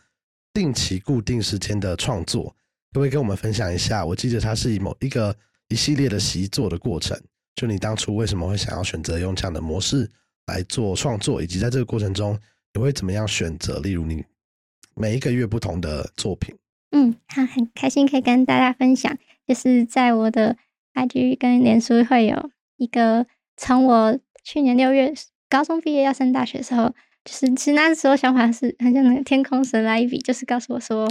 [0.53, 2.49] 定期固定时间的创作，
[2.91, 4.05] 可不可以跟我们分享一下？
[4.05, 5.35] 我记得它是以某一个
[5.69, 7.19] 一系列的习作的过程，
[7.55, 10.09] 就你当初为什么会想要选择用这样的模式
[10.47, 12.37] 来做创作，以及在这个过程中
[12.73, 13.79] 你会怎么样选择？
[13.79, 14.23] 例如你
[14.95, 16.55] 每一个月不同的作品。
[16.91, 19.17] 嗯，好，很开心可以跟大家分享。
[19.45, 20.57] 就是在我的
[20.93, 23.25] IG 跟脸书会有一个，
[23.55, 25.13] 从我去年六月
[25.49, 26.89] 高中毕业要升大学的时候，
[27.23, 31.09] 就是其实那时候想法是很像那个天空神来一笔，就是告诉我说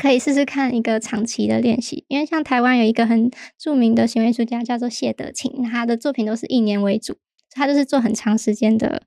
[0.00, 7.16] 可以试试看一个长期的练习，因为像台湾有一个很著名的行为艺术家叫做谢德清，他的作品都是一年为主，
[7.50, 9.02] 他就是做很长时间的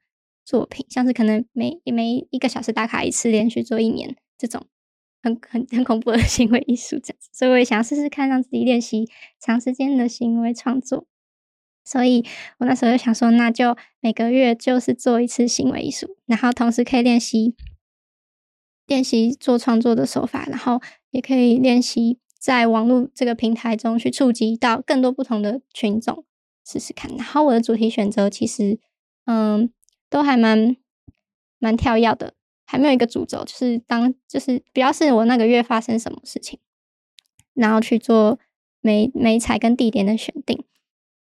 [0.46, 4.66] 作品，像是可能每每一个小时打卡一次，连续做一年这种。
[5.22, 9.10] 很很很恐怖的 行为艺术这样子，所以我也想试试看，让自己练习
[9.40, 11.06] 长时间的行为创作。
[11.84, 12.26] 所以
[12.60, 17.56] 我那时候就想说，那就每个月就是做一次行为艺术，然后同时可以练习
[18.86, 26.26] 练习做创作的手法，然后也可以练习在网络这个平台中去触及到更多不同的群众，
[26.66, 27.10] 试试看。
[27.16, 28.80] 然后我的主题选择其实
[29.26, 29.72] 嗯
[30.10, 30.76] 都还蛮
[31.60, 32.34] 蛮跳跃的。
[32.70, 36.60] 还没有一个主轴，就是当就是比较是我那个月发生什么事情，
[37.54, 38.38] 然后去做
[38.82, 40.64] 美美彩跟地点的选定。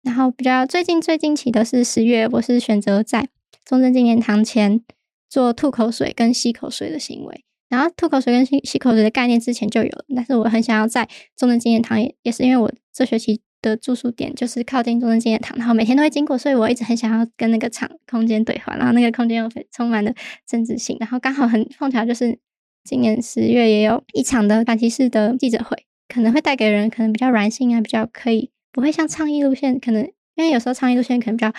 [0.03, 3.29] 然后比较最近最近期的是十月，我是选择在
[3.65, 4.83] 中正纪念堂前
[5.29, 7.45] 做吐口水跟吸口水的行为。
[7.69, 13.41] 然后吐口水跟吸吸口水的概念之前就有，但是我很想要在中正纪念堂，也也是因为我这学期。
[13.63, 20.13] 的住宿点就是靠近中正纪念堂，然后每天都会经过，所以我一直很想要跟那个场空间对话，然后那个空间又充满了
[20.47, 22.37] 政治性，然后刚好很碰巧就是
[22.85, 30.03] 今年十月也有一场的反歧视的记者会，可能会带给人可能比较软性啊，比较可以不会像倡议路线，可能
[30.35, 31.53] 因为有时候倡议路线可能比较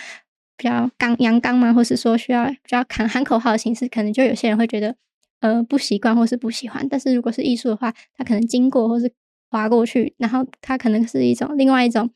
[0.57, 4.95] 比较刚阳刚嘛，或是说需要比较喊喊口号的形式，可能就有些人会觉得
[5.39, 9.11] 呃不习惯或是不喜欢，但是如果是艺术的话，他可能经过或是。
[9.53, 12.11] 划过去，然后它可能是一种另外一种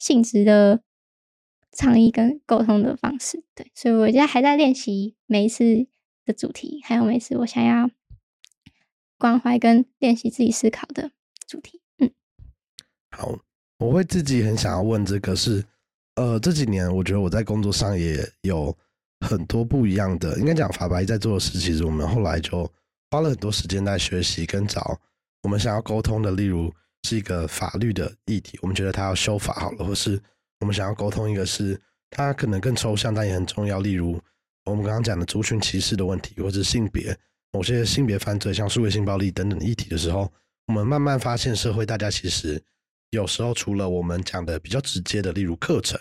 [0.00, 0.82] 性质的
[1.70, 5.86] 倡议跟沟通的方式，对，所以我现在还在练习每一次
[6.26, 7.88] 的主题，还有每次我想要
[9.16, 11.12] 关怀跟练习自己思考的
[11.46, 11.80] 主题。
[11.98, 12.10] 嗯，
[13.16, 13.38] 好，
[13.78, 15.64] 我会自己很想要问这个是，
[16.16, 18.76] 呃，这几年我觉得我在工作上也有
[19.20, 22.68] 很多不一样的，应该讲法白在做的事，其实我们后来就
[23.10, 24.98] 花了很多时间在学习跟找
[25.42, 26.72] 我们想要沟通的，例如
[27.04, 30.20] 是一个法律的议题，我们觉得他要修法好了，或是
[30.60, 31.80] 我们想要沟通一个是
[32.10, 34.20] 他可能更抽象但也很重要，例如
[34.64, 37.16] 我们刚刚讲的族群歧视的问题，或者性别
[37.52, 40.32] 某些性别犯罪，像数位性暴力等等议题的时候，
[40.66, 42.62] 我们慢慢发现社会大家其实。
[43.12, 45.98] 有时候除了我们讲的比较直接的，例如课程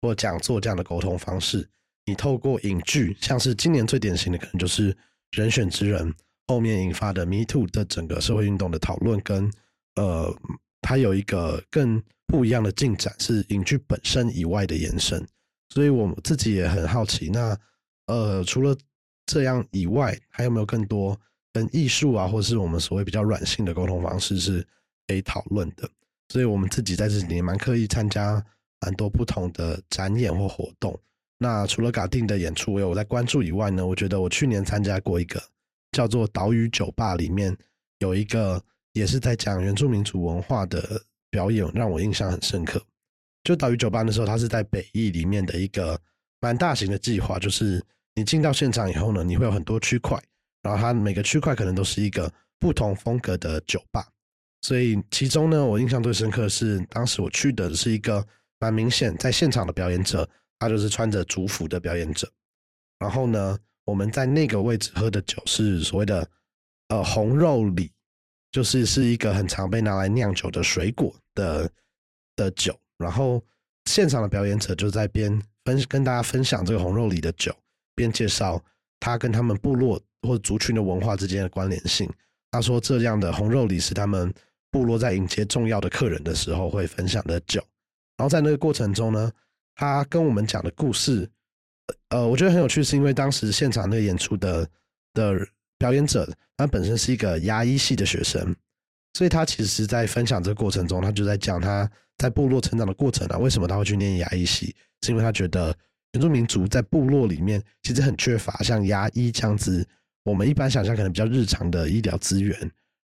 [0.00, 1.68] 或讲座这样的沟通方式，
[2.06, 4.90] 你透过影剧，像是今年最典型的，可能就是
[5.32, 6.10] 《人选之人》
[6.46, 9.50] 后面引发的 Me Too 的整个社会运动的讨论，跟
[9.96, 10.34] 呃，
[10.80, 15.26] 它有一个更不一样的进展，是影剧本身以外的延伸。
[15.70, 17.58] 所以我自己也很好奇，那
[18.06, 18.76] 呃，除了
[19.26, 21.18] 这样以外，还有没有更多
[21.52, 24.64] 跟艺术啊，或是我们所谓比较软性的沟通方式是
[25.08, 25.88] 可以讨论的？
[26.28, 28.44] 所以我们自己在这里蛮刻意参加
[28.80, 30.96] 蛮多不同的展演或活动。
[31.38, 35.42] 那除了嘎定的演出我有在关注以外呢，我觉得我去年参加过一个
[35.96, 37.56] 叫做岛屿酒吧，里面
[38.00, 42.78] 有一个也是在讲原住民族文化的表演，让我印象很深刻。
[43.44, 45.98] 就岛屿酒吧的时候，它是在北艺里面的一个
[46.38, 47.82] 蛮大型的计划，就是
[48.14, 50.22] 你进到现场以后呢，你会有很多区块，
[50.62, 54.06] 然后它每个区块可能都是一个不同风格的酒吧。
[54.60, 58.22] 所以其中呢，我印象最深刻是当时我去的是一个
[58.58, 60.28] 蛮明显在现场的表演者，
[60.58, 62.30] 他就是穿着族服的表演者。
[62.98, 66.28] 然后呢，我们在那个位置喝的酒是所谓的
[66.88, 67.90] 呃红肉李，
[68.52, 71.70] 就是是一个很常被拿来酿酒的水果的
[72.36, 72.78] 的酒。
[72.98, 73.42] 然后
[73.86, 77.56] 现场的表演者就在边分跟大家分享这个红肉李的酒，
[77.94, 78.62] 边介绍
[79.00, 82.06] 他跟他们部落或族群的文化之间的关联性。
[82.50, 84.30] 他说这样的红肉李是他们。
[84.68, 87.62] 部落在迎接重要的客人的时候会分享的酒，
[88.18, 89.32] 然后在那个过程中呢，
[89.74, 91.26] 他跟我们讲的故事，
[92.08, 94.68] 呃，我觉得很有趣，是因为当时现场那个演出的
[95.14, 95.46] 的
[95.78, 98.54] 表演者，他本身是一个牙医系的学生，
[99.14, 105.76] 所以他其实，在分享这个过程中，他就在讲他在部落成长的过程啊，为什么他会去念牙医系，是因为他觉得
[106.12, 109.86] 原住民族在部落里面其实很缺乏像牙医这样子，
[110.24, 112.58] 我们一般想象可能比较日常的医疗资源。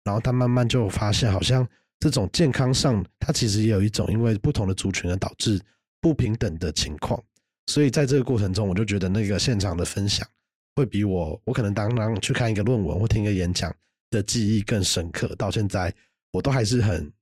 [0.04, 1.66] 然后他慢慢就发现，好像
[1.98, 5.60] 这种健康上，他其实也有一种因为不同的族群而导致
[6.00, 7.22] 不平等的情况。
[7.70, 10.26] 所以在这个过程中，我就觉得那个现场的分享
[10.74, 13.72] 会比我我可能当当去看一个论文或听一个演讲
[14.10, 15.32] 的记忆更深刻。
[15.36, 15.94] 到现在，
[16.32, 17.12] 我都还是很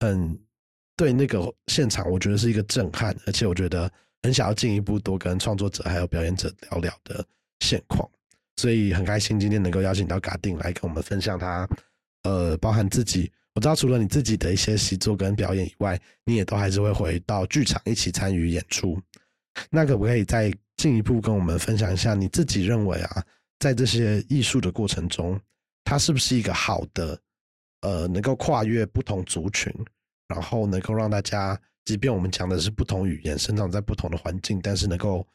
[0.00, 0.38] 很
[0.98, 3.90] 对那个现场，我觉得是一个震撼，而且我觉得
[4.22, 7.24] 很想要进一步多跟创作者还有表演者聊聊的
[7.60, 8.06] 现况。
[8.58, 11.66] 所以很开心今天能够邀请到嘎定来跟我们分享他。
[12.24, 19.00] 呃，包含自己，我知道除了你自己的一些习作跟表演以外，你也都还是会回到剧场一起参与演出。
[19.70, 23.24] 那可不可以再进一步跟我们分享一下你自己认为啊，
[23.58, 25.40] 在这些艺术的过程中，
[25.84, 27.18] 它是不是一个好的，
[27.80, 29.72] 呃，能够跨越不同族群，
[30.28, 35.26] 然后能够让大家，即便我们讲的是不同语言，生长在不同的环境，但是能够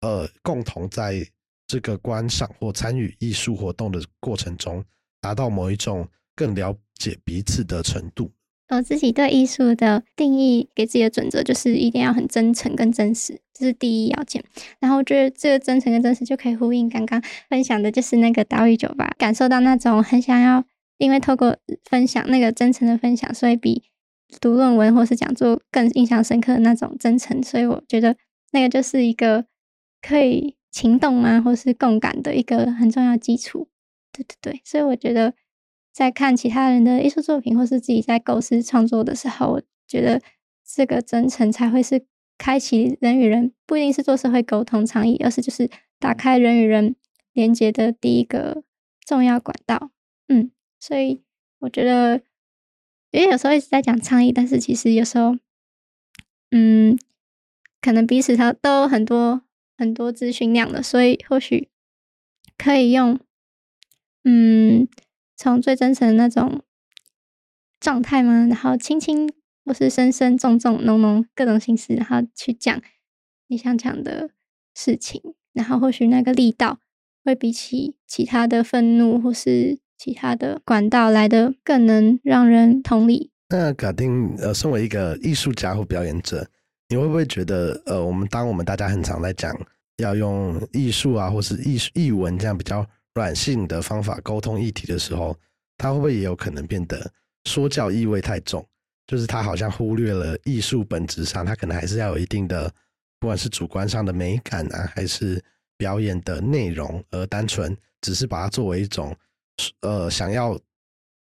[0.00, 1.26] 呃，共同在
[1.66, 4.84] 这个观赏或参与艺术活动的过程中，
[5.20, 6.08] 达到某一种。
[6.34, 8.32] 更了解彼此的程度。
[8.76, 14.42] 我自己对艺术的定义，给自己的准则就是一定要很真诚跟真实，这是第一要件。
[14.80, 20.64] 然后我觉得这个真诚跟真实就可以呼应刚刚分享的，就是那个岛屿酒吧，感受到那种很想要，
[20.98, 23.82] 因为透过分享那个真诚的分享，所以比
[24.40, 27.42] 读论文或是讲座更印象深刻的那种真诚。
[27.42, 28.16] 所以我觉得
[28.52, 29.44] 那个就是一个
[30.00, 33.68] 可以情动啊，或是共感的一个很重要基础。
[34.12, 35.34] 对对对，所以我觉得。
[35.92, 40.22] 在看其他人的艺术作品，或是自己在构思创作的时候，我觉得
[40.64, 42.06] 这个真诚才会是
[42.38, 46.96] 开启人与人，不一定是做社会沟通倡议，而是就是打开人与人
[47.34, 48.64] 连接的第一个
[49.06, 49.90] 重要管道。
[50.28, 51.22] 嗯，所以
[51.58, 52.22] 我觉得，
[53.10, 55.36] 因为有时候一直在讲倡议，但是其实有时候，
[56.50, 56.98] 嗯，
[57.82, 59.42] 可能彼此他都很多
[59.76, 61.68] 很多资讯量的，所以或许
[62.56, 63.20] 可以用，
[64.24, 64.88] 嗯。
[65.42, 66.62] 从最真诚的那种
[67.80, 68.46] 状态吗？
[68.48, 69.28] 然后轻轻
[69.64, 72.80] 或是深深、重重、浓浓各种心思，然后去讲
[73.48, 74.30] 你想讲的
[74.72, 75.20] 事情，
[75.52, 76.78] 然后或许那个力道
[77.24, 83.32] 会比起其他的愤怒或是其他的管道来的更能让人同理。
[83.48, 86.48] 那卡丁呃，身为一个艺术家或表演者，
[86.88, 89.52] 你会不会觉得呃，我们当我们大家很常在讲
[89.96, 92.86] 要用艺术啊，或是艺术艺文这样比较。
[93.14, 95.36] 软性的方法沟通议题的时候，
[95.76, 97.10] 它会不会也有可能变得
[97.44, 98.66] 说教意味太重？
[99.06, 102.72] 就是他好像忽略了艺术本质上，他可能还是要有一定的，
[103.18, 105.42] 不管是主观上的美感啊，还是
[105.76, 109.14] 表演的内容，而单纯只是把它作为一种
[109.80, 110.58] 呃想要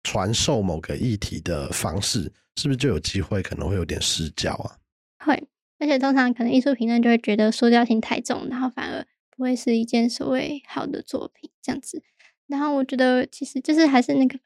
[0.04, 2.24] 传授某个议题的方式，
[2.56, 4.76] 是不是就有机会可能会有点失焦啊？
[5.24, 9.06] 会，而且通常可能艺术评论就会觉得说教性太重，然后反而
[9.38, 12.02] 不会是一件所谓好的作品这样子。
[12.48, 14.40] 然后我觉得其实就是还是那个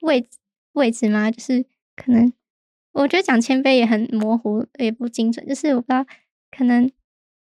[0.00, 0.38] 位置
[0.72, 2.32] 位置嘛，就是可能
[2.92, 5.46] 我觉得讲谦卑也很模糊，也不精准。
[5.46, 6.06] 就是我不知道，
[6.50, 6.90] 可能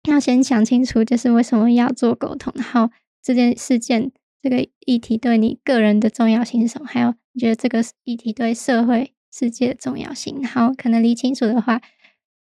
[0.08, 2.90] 要先想清楚，就是为什么要做沟通，然后
[3.22, 4.12] 这件事件
[4.42, 11.80] 这个议题对你个人的重要性是什么，还有你觉得这个议题对社会世界的重要性，然后可能理清楚的话。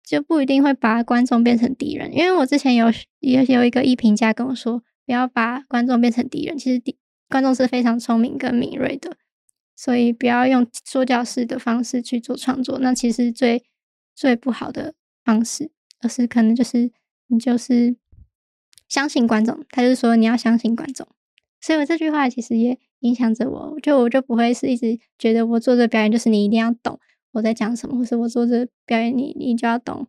[0.05, 6.59] 就不一定会把观众变成敌人，因为我之前有也有一个艺评家跟我说，不要把观众变成敌人。
[6.59, 6.98] 其实敌
[7.30, 9.16] 观众是非常聪明跟敏锐的，
[9.74, 13.64] 所以不要用说教式的方式去做创作，那其实最
[14.14, 14.94] 最不好的
[15.24, 16.92] 方式，而是可能就是
[17.28, 17.96] 你就是
[18.86, 21.09] 相信观众，他就是说你要相信观众。
[21.62, 27.00] 所以我这句话其实也影响着我，就我就不会是一直觉得我做这表演就是你一定要懂。
[27.35, 30.07] 我在讲什么，或是我做这表演，你你就要懂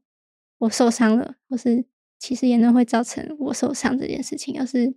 [0.60, 1.84] 我受伤了，或是
[2.20, 4.60] 其实也能会造成我受伤这件事情。
[4.60, 4.94] 而是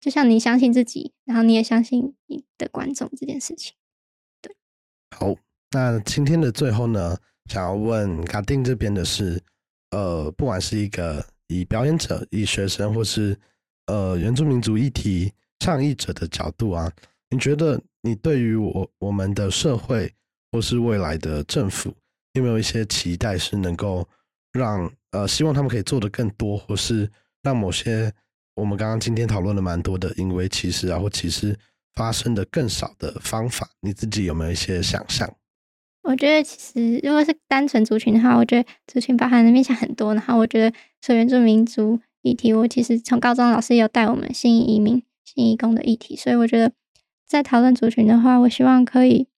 [0.00, 3.74] 就像你相信自己，然后你也相信你的观众这件事情。
[4.40, 4.54] 对，
[5.16, 5.34] 好，
[5.72, 7.18] 那今天的最后呢，
[7.50, 9.42] 想要问卡丁这边的是，
[9.90, 13.36] 呃，不管是一个以表演者、以学生，或是
[13.86, 16.90] 呃原住民族议题倡议者的角度啊，
[17.30, 20.14] 你觉得你对于我我们的社会？
[20.52, 21.92] 或是未来的政府
[22.34, 24.06] 有没有一些期待，是能够
[24.52, 27.10] 让呃希望他们可以做的更多，或是
[27.42, 28.12] 让某些
[28.54, 31.58] 我们刚刚今天讨论的蛮多的因为歧视啊或歧视
[31.94, 35.34] 发生的更少的方法，你自己有没有一些想象？
[36.02, 40.14] 我觉得其实如果是单纯族群的话，我觉得族群包含的面向很多。
[40.14, 46.72] 然后我觉得说原住民族议题，我其实从高中老师有带我们新移民、新移工的议题，所以我觉得
[47.26, 49.28] 在讨论族群的话，我希望可以。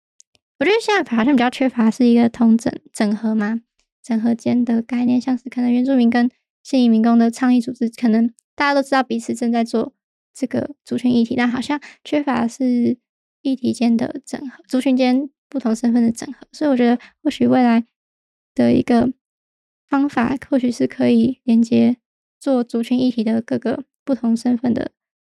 [0.59, 3.61] 我觉得现在好像比较缺乏是一个通整整合嘛，
[4.03, 6.31] 整合间的概念，像是可能原住民跟
[6.63, 9.93] 新移民工的倡议组织，可能大家都知道彼此正在做
[10.33, 12.97] 这个族群议题，但好像缺乏是
[13.43, 16.47] 议题间的整合，族群间不同身份的整合。
[16.53, 17.85] 所以我觉得或许未来
[18.55, 19.13] 的一个
[19.89, 21.97] 方法，或许是可以连接
[22.39, 24.93] 做族群议题的各个不同身份的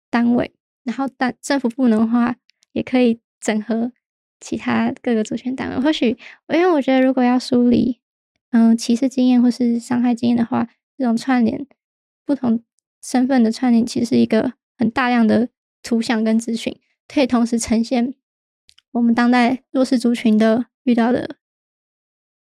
[0.09, 0.53] 单位，
[0.85, 2.37] 然后但政府部门的话，
[2.71, 3.91] 也可以整合。
[4.39, 6.17] 其他各个主权单位，或许，
[6.53, 7.99] 因为我觉得，如果要梳理，
[8.51, 11.67] 嗯，歧视经验或是伤害经验的话，这种串联
[12.25, 12.63] 不同
[13.01, 15.49] 身份的串联，其实是一个很大量的
[15.83, 18.13] 图像跟资讯，可以同时呈现
[18.91, 21.37] 我们当代弱势族群的遇到的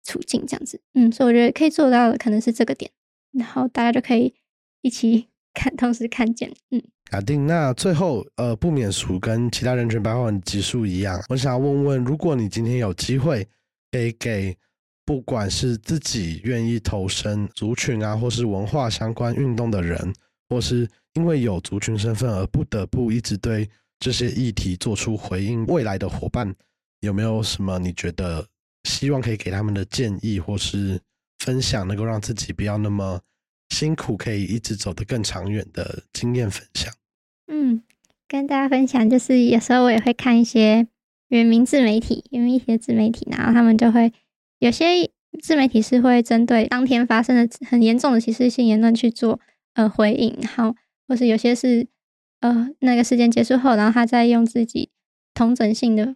[0.03, 2.91] 处境，这样子，嗯，所以我觉得可以做到的可能是这个点，
[3.33, 4.35] 然后大家就可以
[4.81, 6.83] 一起 看，同时看见，嗯。
[7.11, 13.47] 卡定，那最后呃不免俗，跟其他人群白话文集数一样，我想要问问，如果你今天有机会，
[13.93, 14.57] 可以给
[15.05, 20.13] 不管是自己愿意投身族群啊，或是文化相关运动的人，
[20.49, 23.69] 或是因为有族群身份而不得不一直对
[24.01, 26.53] 这些议题做出回应，未来的伙伴
[27.01, 28.45] 有没有什么你觉得
[28.85, 30.99] 希望可以给他们的建议，或是
[31.41, 33.21] 分享，能够让自己不要那么。
[33.71, 36.93] 辛苦可以一直走得更长远的经验分享。
[37.47, 37.83] 嗯，
[38.29, 40.87] 跟大家分享，就是有时候我也会看一些
[41.29, 44.13] 原名自媒体，原名一些自媒体，然后他们就会
[44.61, 45.11] 有些
[45.43, 49.41] 自媒体是会针对当天发生的很严重的歧视性言论去做
[49.75, 50.77] 呃回应，然后
[51.09, 51.87] 或是有些是
[52.41, 54.91] 呃那个事件结束后，然后他再用自己
[55.35, 56.15] 同整性的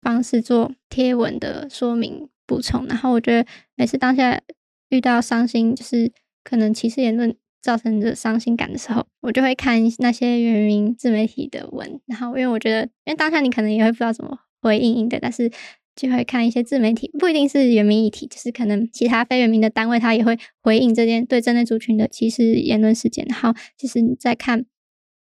[0.00, 2.86] 方式做贴文的说明补充。
[2.86, 4.40] 然后我觉得每次当下
[4.88, 6.12] 遇到伤心，就是。
[6.44, 15.50] 可能歧视言论造成的伤心感的时候，我就会看那些原名自媒体的文，然后因为我觉得，因为当下你可能也会不知道怎么回应应对，但是
[15.94, 23.24] 就会看一些自媒体，不一定是原名议题，就是可能其他非原名的单位，他也会回应这件对针对族群的歧视言论事件。
[23.28, 24.64] 然后，其实你在看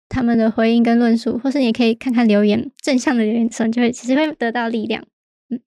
[0.09, 5.05] 他们的回应跟论述，或是你可以看看留言正向的留言的时候，就会其实会得到力量。
[5.51, 5.61] 嗯，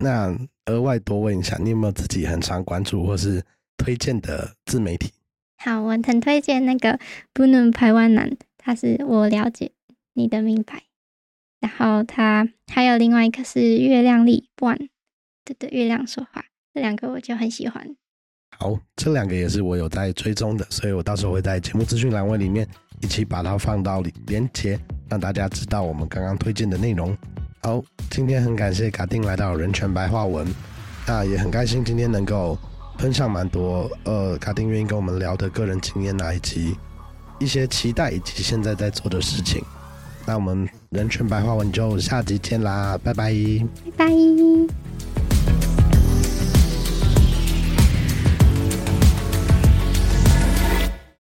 [0.00, 3.42] 那额外多问一下，你有没有自己很常关注或是？
[3.76, 5.12] 推荐的自媒体，
[5.58, 6.98] 好，我很推荐那个
[7.32, 9.72] 不能排湾男，他是我了解
[10.14, 10.82] 你的明白，
[11.60, 14.88] 然后他还有另外一个是月亮力 One，
[15.44, 17.96] 对对，月亮说话，这两个我就很喜欢。
[18.58, 22.66] 好，这两个也是我有在追踪的，所以我到时候会在节目资讯栏位里面
[23.02, 27.16] 一起把它放到里连接，让大家知道我们刚刚推荐的内容。
[27.62, 30.46] 好，今天很感谢卡丁来到人权白话文。
[31.06, 32.58] 那也很开心今天能够
[32.98, 36.76] 分享蛮多，呃，卡丁愿意跟我们聊的个人经验，以及
[37.38, 39.62] 一些期待，以及现在在做的事情。
[40.24, 43.32] 那我们人权白话文就下集见啦，拜拜。
[43.96, 45.35] 拜拜。